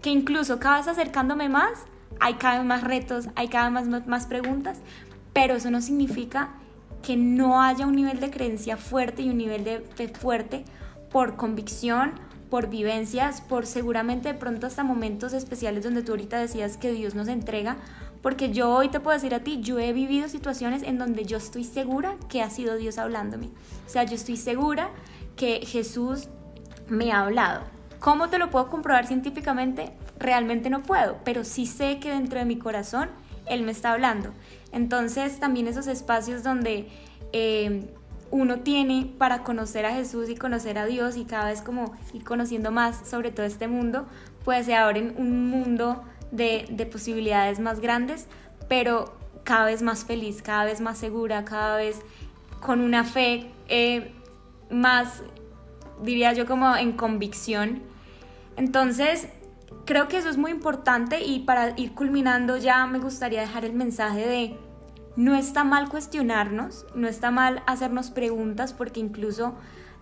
que 0.02 0.10
incluso 0.10 0.60
cada 0.60 0.78
vez 0.78 0.88
acercándome 0.88 1.50
más, 1.50 1.86
hay 2.20 2.36
cada 2.36 2.60
vez 2.60 2.66
más 2.66 2.84
retos, 2.84 3.30
hay 3.36 3.48
cada 3.48 3.70
vez 3.70 3.88
más, 3.88 4.08
más 4.08 4.26
preguntas, 4.26 4.80
pero 5.34 5.56
eso 5.56 5.72
no 5.72 5.82
significa 5.82 6.50
que 7.02 7.16
no 7.16 7.62
haya 7.62 7.88
un 7.88 7.96
nivel 7.96 8.20
de 8.20 8.30
creencia 8.30 8.78
fuerte 8.78 9.22
y 9.22 9.30
un 9.30 9.38
nivel 9.38 9.64
de 9.64 9.80
fe 9.80 10.10
fuerte, 10.10 10.66
por 11.12 11.36
convicción, 11.36 12.14
por 12.50 12.70
vivencias, 12.70 13.42
por 13.42 13.66
seguramente 13.66 14.30
de 14.30 14.40
pronto 14.40 14.68
hasta 14.68 14.84
momentos 14.84 15.34
especiales 15.34 15.84
donde 15.84 16.04
tú 16.04 16.14
ahorita 16.14 16.40
decías 16.40 16.78
que 16.78 16.92
Dios 16.92 17.16
nos 17.16 17.28
entrega, 17.28 17.78
porque 18.22 18.52
yo 18.52 18.70
hoy 18.70 18.90
te 18.90 19.00
puedo 19.00 19.16
decir 19.16 19.34
a 19.34 19.44
ti, 19.44 19.62
yo 19.62 19.80
he 19.80 19.94
vivido 19.94 20.28
situaciones 20.28 20.84
en 20.84 20.98
donde 20.98 21.26
yo 21.26 21.38
estoy 21.38 21.64
segura 21.64 22.16
que 22.28 22.42
ha 22.42 22.50
sido 22.50 22.76
Dios 22.76 22.98
hablándome. 22.98 23.50
O 23.88 23.90
sea, 23.90 24.04
yo 24.04 24.16
estoy 24.16 24.36
segura 24.36 24.90
que 25.36 25.66
Jesús 25.66 26.28
me 26.90 27.12
ha 27.12 27.22
hablado. 27.22 27.79
¿Cómo 28.00 28.30
te 28.30 28.38
lo 28.40 28.50
puedo 28.50 28.70
comprobar 28.70 29.08
científicamente? 29.08 29.92
Realmente 30.18 30.70
no 30.70 30.84
puedo, 30.84 31.18
pero 31.26 31.44
sí 31.44 31.66
sé 31.66 32.00
que 32.00 32.12
dentro 32.12 32.40
de 32.40 32.46
mi 32.46 32.58
corazón 32.58 33.10
Él 33.46 33.64
me 33.64 33.72
está 33.72 33.92
hablando. 33.92 34.32
Entonces 34.72 35.40
también 35.40 35.68
esos 35.68 35.88
espacios 35.88 36.44
donde 36.44 36.88
eh, 37.34 37.94
uno 38.32 38.60
tiene 38.60 39.12
para 39.18 39.44
conocer 39.44 39.86
a 39.86 39.94
Jesús 39.94 40.30
y 40.30 40.36
conocer 40.36 40.78
a 40.78 40.86
Dios 40.86 41.18
y 41.18 41.26
cada 41.26 41.46
vez 41.46 41.62
como 41.62 41.94
ir 42.14 42.24
conociendo 42.24 42.72
más 42.72 43.08
sobre 43.08 43.32
todo 43.32 43.46
este 43.46 43.68
mundo, 43.68 44.06
pues 44.46 44.66
se 44.66 44.76
abren 44.76 45.16
un 45.18 45.50
mundo 45.50 46.04
de, 46.32 46.88
posibilidades 46.92 47.60
más 47.60 47.80
grandes, 47.80 48.28
pero 48.68 49.14
cada 49.44 49.66
vez 49.66 49.82
más 49.82 50.06
feliz, 50.06 50.42
cada 50.42 50.66
vez 50.66 50.80
más 50.80 50.98
segura, 50.98 51.44
cada 51.44 51.78
vez 51.78 52.00
con 52.62 52.82
una 52.82 53.04
fe 53.04 53.52
eh, 53.68 54.14
más, 54.70 55.24
diría 56.04 56.34
yo, 56.34 56.46
como 56.46 56.76
en 56.76 56.94
convicción. 56.94 57.89
Entonces, 58.60 59.30
creo 59.86 60.10
que 60.10 60.18
eso 60.18 60.30
es 60.30 60.36
muy 60.38 60.52
importante 60.52 61.24
y 61.24 61.40
para 61.40 61.80
ir 61.80 61.94
culminando 61.94 62.58
ya 62.58 62.86
me 62.88 63.00
gustaría 63.00 63.40
dejar 63.40 63.64
el 63.64 63.72
mensaje 63.72 64.28
de 64.28 64.58
no 65.16 65.34
está 65.34 65.64
mal 65.64 65.88
cuestionarnos, 65.88 66.86
no 66.94 67.08
está 67.08 67.32
mal 67.32 67.64
hacernos 67.68 68.12
preguntas 68.12 68.74
porque 68.74 69.00
incluso 69.00 69.56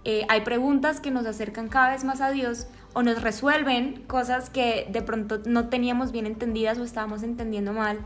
eh, 0.05 0.25
hay 0.27 0.41
preguntas 0.41 0.99
que 0.99 1.11
nos 1.11 1.27
acercan 1.27 1.67
cada 1.67 1.91
vez 1.91 2.03
más 2.03 2.19
a 2.19 2.31
Dios 2.31 2.65
o 2.95 3.03
nos 3.03 3.21
resuelven 3.21 4.03
cosas 4.07 4.49
que 4.49 4.87
de 4.89 5.03
pronto 5.03 5.39
no 5.45 5.69
teníamos 5.69 6.11
bien 6.11 6.25
entendidas 6.25 6.79
o 6.79 6.83
estábamos 6.83 7.21
entendiendo 7.21 7.73
mal. 7.73 7.99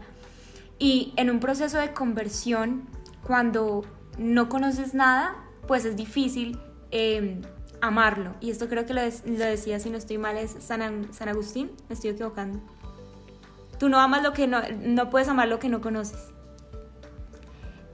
Y 0.80 1.14
en 1.16 1.30
un 1.30 1.40
proceso 1.40 1.78
de 1.78 1.94
conversión, 1.94 2.90
cuando 3.26 3.86
no 4.18 4.50
conoces 4.50 4.94
nada, 4.94 5.34
pues 5.66 5.86
es 5.86 5.96
difícil 5.96 6.60
em, 6.92 7.42
amarlo. 7.82 8.36
Y 8.40 8.52
esto 8.52 8.70
creo 8.70 8.86
que 8.86 8.94
lo, 8.94 9.02
decía, 9.02 9.80
si 9.80 9.90
no 9.90 9.98
estoy 9.98 10.18
mal, 10.18 10.38
es 10.38 10.56
San, 10.60 11.14
San, 11.14 11.30
Agustín, 11.30 11.72
me 11.90 11.96
estoy 11.96 12.12
equivocando. 12.12 12.60
Tú 13.80 13.90
no 13.90 14.00
amas 14.00 14.24
lo 14.24 14.34
que 14.34 14.48
no, 14.48 14.62
no 14.80 15.10
puedes 15.10 15.28
amar 15.28 15.48
lo 15.48 15.60
que 15.60 15.70
no 15.70 15.82
conoces. 15.82 16.32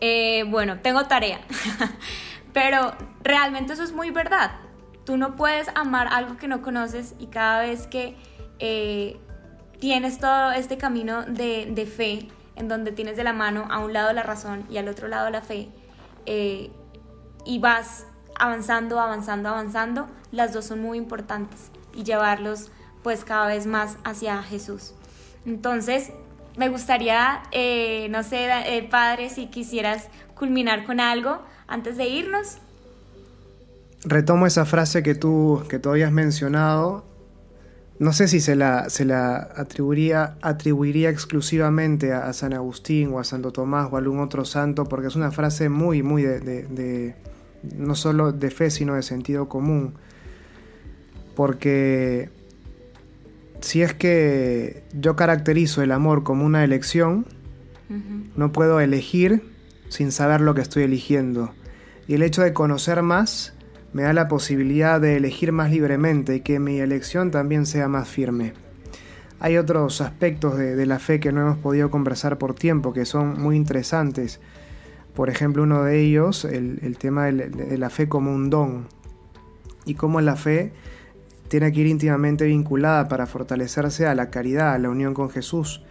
Eh, 0.01 0.43
bueno, 0.49 0.79
tengo 0.79 1.05
tarea. 1.05 1.39
Pero 2.53 2.93
realmente 3.23 3.73
eso 3.73 3.83
es 3.83 3.93
muy 3.93 4.11
verdad. 4.11 4.51
Tú 5.05 5.17
no 5.17 5.35
puedes 5.35 5.69
amar 5.75 6.07
algo 6.11 6.37
que 6.37 6.47
no 6.47 6.61
conoces 6.61 7.15
y 7.19 7.27
cada 7.27 7.61
vez 7.61 7.87
que 7.87 8.15
eh, 8.59 9.17
tienes 9.79 10.19
todo 10.19 10.51
este 10.51 10.77
camino 10.77 11.23
de, 11.23 11.85
fe, 11.85 12.27
en 12.55 12.67
donde 12.67 12.91
tienes 12.91 13.15
de 13.15 13.23
la 13.23 13.33
mano 13.33 13.67
a 13.69 13.79
un 13.79 13.93
lado 13.93 14.11
la 14.11 14.23
razón 14.23 14.65
y 14.69 14.77
al 14.77 14.87
otro 14.87 15.07
lado 15.07 15.29
la 15.29 15.41
fe, 15.41 15.69
eh, 16.25 16.71
y 17.45 17.59
vas 17.59 18.07
avanzando, 18.39 18.99
avanzando, 18.99 19.49
avanzando, 19.49 20.07
las 20.31 20.53
dos 20.53 20.65
son 20.65 20.81
muy 20.81 20.97
importantes 20.97 21.71
y 21.93 22.03
llevarlos 22.03 22.71
pues 23.03 23.23
cada 23.23 23.47
vez 23.47 23.65
más 23.65 23.97
hacia 24.03 24.41
Jesús. 24.43 24.93
Entonces, 25.45 26.11
me 26.57 26.69
gustaría, 26.69 27.43
eh, 27.51 28.07
no 28.09 28.23
sé, 28.23 28.49
padre, 28.89 29.29
si 29.29 29.47
quisieras 29.47 30.07
culminar 30.35 30.85
con 30.85 30.99
algo 30.99 31.39
antes 31.67 31.97
de 31.97 32.07
irnos. 32.07 32.57
Retomo 34.03 34.45
esa 34.45 34.65
frase 34.65 35.03
que 35.03 35.15
tú, 35.15 35.63
que 35.69 35.79
tú 35.79 35.89
habías 35.89 36.11
mencionado. 36.11 37.05
No 37.99 38.13
sé 38.13 38.27
si 38.27 38.39
se 38.41 38.55
la, 38.55 38.89
se 38.89 39.05
la 39.05 39.37
atribuiría, 39.55 40.37
atribuiría 40.41 41.09
exclusivamente 41.09 42.13
a, 42.13 42.31
San 42.33 42.53
Agustín 42.53 43.11
o 43.13 43.19
a 43.19 43.23
Santo 43.23 43.51
Tomás 43.51 43.89
o 43.91 43.95
a 43.95 43.99
algún 43.99 44.19
otro 44.19 44.45
santo, 44.45 44.85
porque 44.85 45.07
es 45.07 45.15
una 45.15 45.31
frase 45.31 45.69
muy, 45.69 46.03
muy 46.03 46.21
de 46.21 47.15
no 47.63 47.95
solo 47.95 48.31
de 48.31 48.51
fe, 48.51 48.69
sino 48.69 48.95
de 48.95 49.03
sentido 49.03 49.49
común. 49.49 49.93
Porque 51.35 52.29
si 53.61 53.81
es 53.81 53.93
que 53.93 54.83
yo 54.93 55.15
caracterizo 55.15 55.81
el 55.81 55.91
amor 55.91 56.23
como 56.23 56.45
una 56.45 56.63
elección, 56.63 57.25
no 58.35 58.51
puedo 58.51 58.79
elegir 58.79 59.41
sin 59.89 60.11
saber 60.11 60.41
lo 60.41 60.53
que 60.53 60.61
estoy 60.61 60.83
eligiendo. 60.83 61.53
Y 62.07 62.15
el 62.15 62.23
hecho 62.23 62.41
de 62.41 62.53
conocer 62.53 63.01
más 63.01 63.53
me 63.93 64.03
da 64.03 64.13
la 64.13 64.27
posibilidad 64.27 64.99
de 64.99 65.17
elegir 65.17 65.51
más 65.51 65.71
libremente 65.71 66.35
y 66.35 66.41
que 66.41 66.59
mi 66.59 66.79
elección 66.79 67.31
también 67.31 67.65
sea 67.65 67.87
más 67.87 68.07
firme. 68.07 68.53
Hay 69.39 69.57
otros 69.57 70.01
aspectos 70.01 70.57
de, 70.57 70.85
la 70.85 70.99
fe 70.99 71.19
que 71.19 71.31
no 71.31 71.41
hemos 71.41 71.57
podido 71.57 71.91
conversar 71.91 72.37
por 72.37 72.55
tiempo 72.55 72.91
que 72.91 73.05
son 73.05 73.39
muy 73.41 73.55
interesantes. 73.55 74.39
Por 75.17 75.31
ejemplo, 75.31 75.63
uno 75.63 75.81
de 75.81 75.99
ellos, 75.99 76.45
el, 76.45 76.95
tema 76.99 77.25
de, 77.25 77.75
la 77.75 77.89
fe 77.89 78.07
como 78.07 78.31
un 78.31 78.51
don 78.51 78.85
y 79.83 79.95
cómo 79.95 80.21
la 80.21 80.35
fe 80.35 80.73
tiene 81.47 81.71
que 81.71 81.81
ir 81.81 81.87
íntimamente 81.87 82.45
vinculada 82.45 83.07
para 83.07 83.25
fortalecerse 83.25 84.05
a 84.05 84.13
la 84.13 84.29
caridad, 84.29 84.75
a 84.75 84.77
la 84.77 84.91
unión 84.91 85.15
con 85.15 85.31
Jesús. 85.31 85.81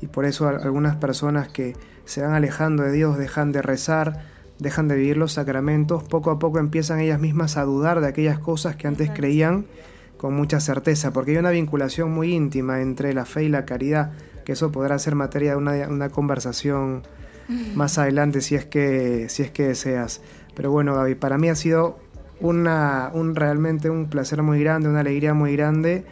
Y 0.00 0.06
por 0.06 0.24
eso 0.24 0.46
algunas 0.46 0.94
personas 0.94 1.48
que 1.48 1.74
se 2.04 2.22
van 2.22 2.34
alejando 2.34 2.84
de 2.84 2.92
Dios, 2.92 3.18
dejan 3.18 3.50
de 3.50 3.60
rezar, 3.60 4.22
dejan 4.60 4.86
de 4.86 4.94
vivir 4.94 5.16
los 5.16 5.32
sacramentos, 5.32 6.04
poco 6.04 6.30
a 6.30 6.38
poco 6.38 6.60
empiezan 6.60 7.00
ellas 7.00 7.18
mismas 7.18 7.56
a 7.56 7.64
dudar 7.64 8.00
de 8.00 8.06
aquellas 8.06 8.38
cosas 8.38 8.76
que 8.76 8.86
antes 8.86 9.10
creían 9.10 9.66
con 10.16 10.32
mucha 10.32 10.60
certeza, 10.60 11.12
porque 11.12 11.32
hay 11.32 11.38
una 11.38 11.50
vinculación 11.50 12.12
muy 12.12 12.32
íntima 12.32 12.80
entre 12.80 13.14
la 13.14 13.24
fe 13.24 13.42
y 13.42 13.48
la 13.48 13.64
caridad, 13.64 14.12
que 14.44 14.52
eso 14.52 14.70
podrá 14.70 14.96
ser 15.00 15.16
materia 15.16 15.56
de 15.56 15.86
una, 15.88 16.08
conversación 16.10 17.02
más 17.74 17.98
adelante 17.98 18.40
si 18.40 18.54
es 18.54 18.64
que 18.64 19.28
si 19.28 19.42
es 19.42 19.50
que 19.50 19.68
deseas. 19.68 20.20
Pero 20.54 20.70
bueno, 20.70 20.94
Gaby, 20.94 21.14
para 21.14 21.38
mí 21.38 21.48
ha 21.48 21.54
sido 21.54 21.98
una, 22.40 23.10
un 23.12 23.34
realmente 23.34 23.90
un 23.90 24.08
placer 24.08 24.42
muy 24.42 24.60
grande, 24.60 24.88
una 24.88 25.00
alegría 25.00 25.34
muy 25.34 25.54
grande 25.56 26.04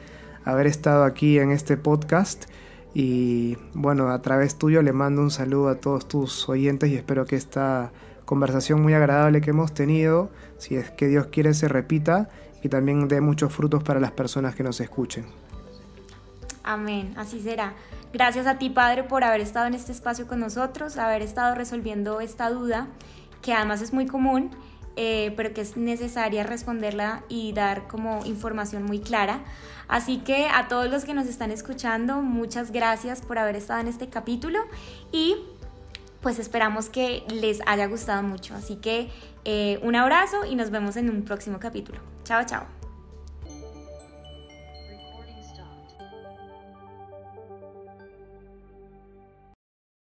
haber 0.45 0.66
estado 0.66 1.05
aquí 1.05 1.39
en 1.39 1.51
este 1.51 1.76
podcast 1.76 2.45
y 2.93 3.57
bueno, 3.72 4.11
a 4.11 4.22
través 4.22 4.57
tuyo 4.57 4.82
le 4.82 4.93
mando 4.93 5.20
un 5.20 5.30
saludo 5.30 5.68
a 5.68 5.76
todos 5.76 6.07
tus 6.07 6.49
oyentes 6.49 6.91
y 6.91 6.95
espero 6.95 7.26
que 7.26 7.37
esta 7.37 7.93
conversación 8.24 8.80
muy 8.80 8.95
agradable 8.95 9.41
que 9.41 9.51
hemos 9.51 9.74
tenido, 9.74 10.30
si 10.59 10.76
es 10.76 10.91
que 10.91 11.09
Dios 11.09 11.26
quiere, 11.26 11.55
se 11.55 11.68
repita 11.68 12.28
y 12.62 12.68
también 12.68 13.09
dé 13.09 13.20
muchos 13.20 13.53
frutos 13.53 13.82
para 13.82 14.01
las 14.01 14.12
personas 14.12 14.55
que 14.55 14.62
nos 14.62 14.80
escuchen. 14.80 15.24
Amén, 16.64 17.12
así 17.16 17.40
será. 17.40 17.74
Gracias 18.12 18.46
a 18.46 18.56
ti, 18.58 18.70
Padre, 18.70 19.04
por 19.04 19.22
haber 19.22 19.42
estado 19.42 19.66
en 19.66 19.74
este 19.74 19.92
espacio 19.92 20.26
con 20.26 20.40
nosotros, 20.40 20.96
haber 20.96 21.20
estado 21.20 21.54
resolviendo 21.54 22.20
esta 22.20 22.48
duda, 22.48 22.88
que 23.42 23.52
además 23.52 23.82
es 23.82 23.92
muy 23.92 24.06
común, 24.06 24.50
eh, 24.96 25.34
pero 25.36 25.52
que 25.52 25.60
es 25.60 25.76
necesaria 25.76 26.42
responderla 26.42 27.22
y 27.28 27.52
dar 27.52 27.86
como 27.86 28.24
información 28.24 28.84
muy 28.84 29.00
clara. 29.00 29.40
Así 29.88 30.18
que 30.18 30.46
a 30.46 30.68
todos 30.68 30.90
los 30.90 31.04
que 31.04 31.12
nos 31.12 31.26
están 31.26 31.50
escuchando, 31.50 32.22
muchas 32.22 32.72
gracias 32.72 33.20
por 33.20 33.38
haber 33.38 33.56
estado 33.56 33.80
en 33.80 33.88
este 33.88 34.08
capítulo 34.08 34.60
y 35.12 35.36
pues 36.22 36.38
esperamos 36.38 36.88
que 36.88 37.24
les 37.28 37.60
haya 37.66 37.86
gustado 37.86 38.22
mucho. 38.22 38.54
Así 38.54 38.76
que 38.76 39.10
eh, 39.44 39.78
un 39.82 39.94
abrazo 39.96 40.46
y 40.46 40.54
nos 40.54 40.70
vemos 40.70 40.96
en 40.96 41.10
un 41.10 41.22
próximo 41.22 41.58
capítulo. 41.58 41.98
Chao, 42.24 42.44
chao. 42.46 42.84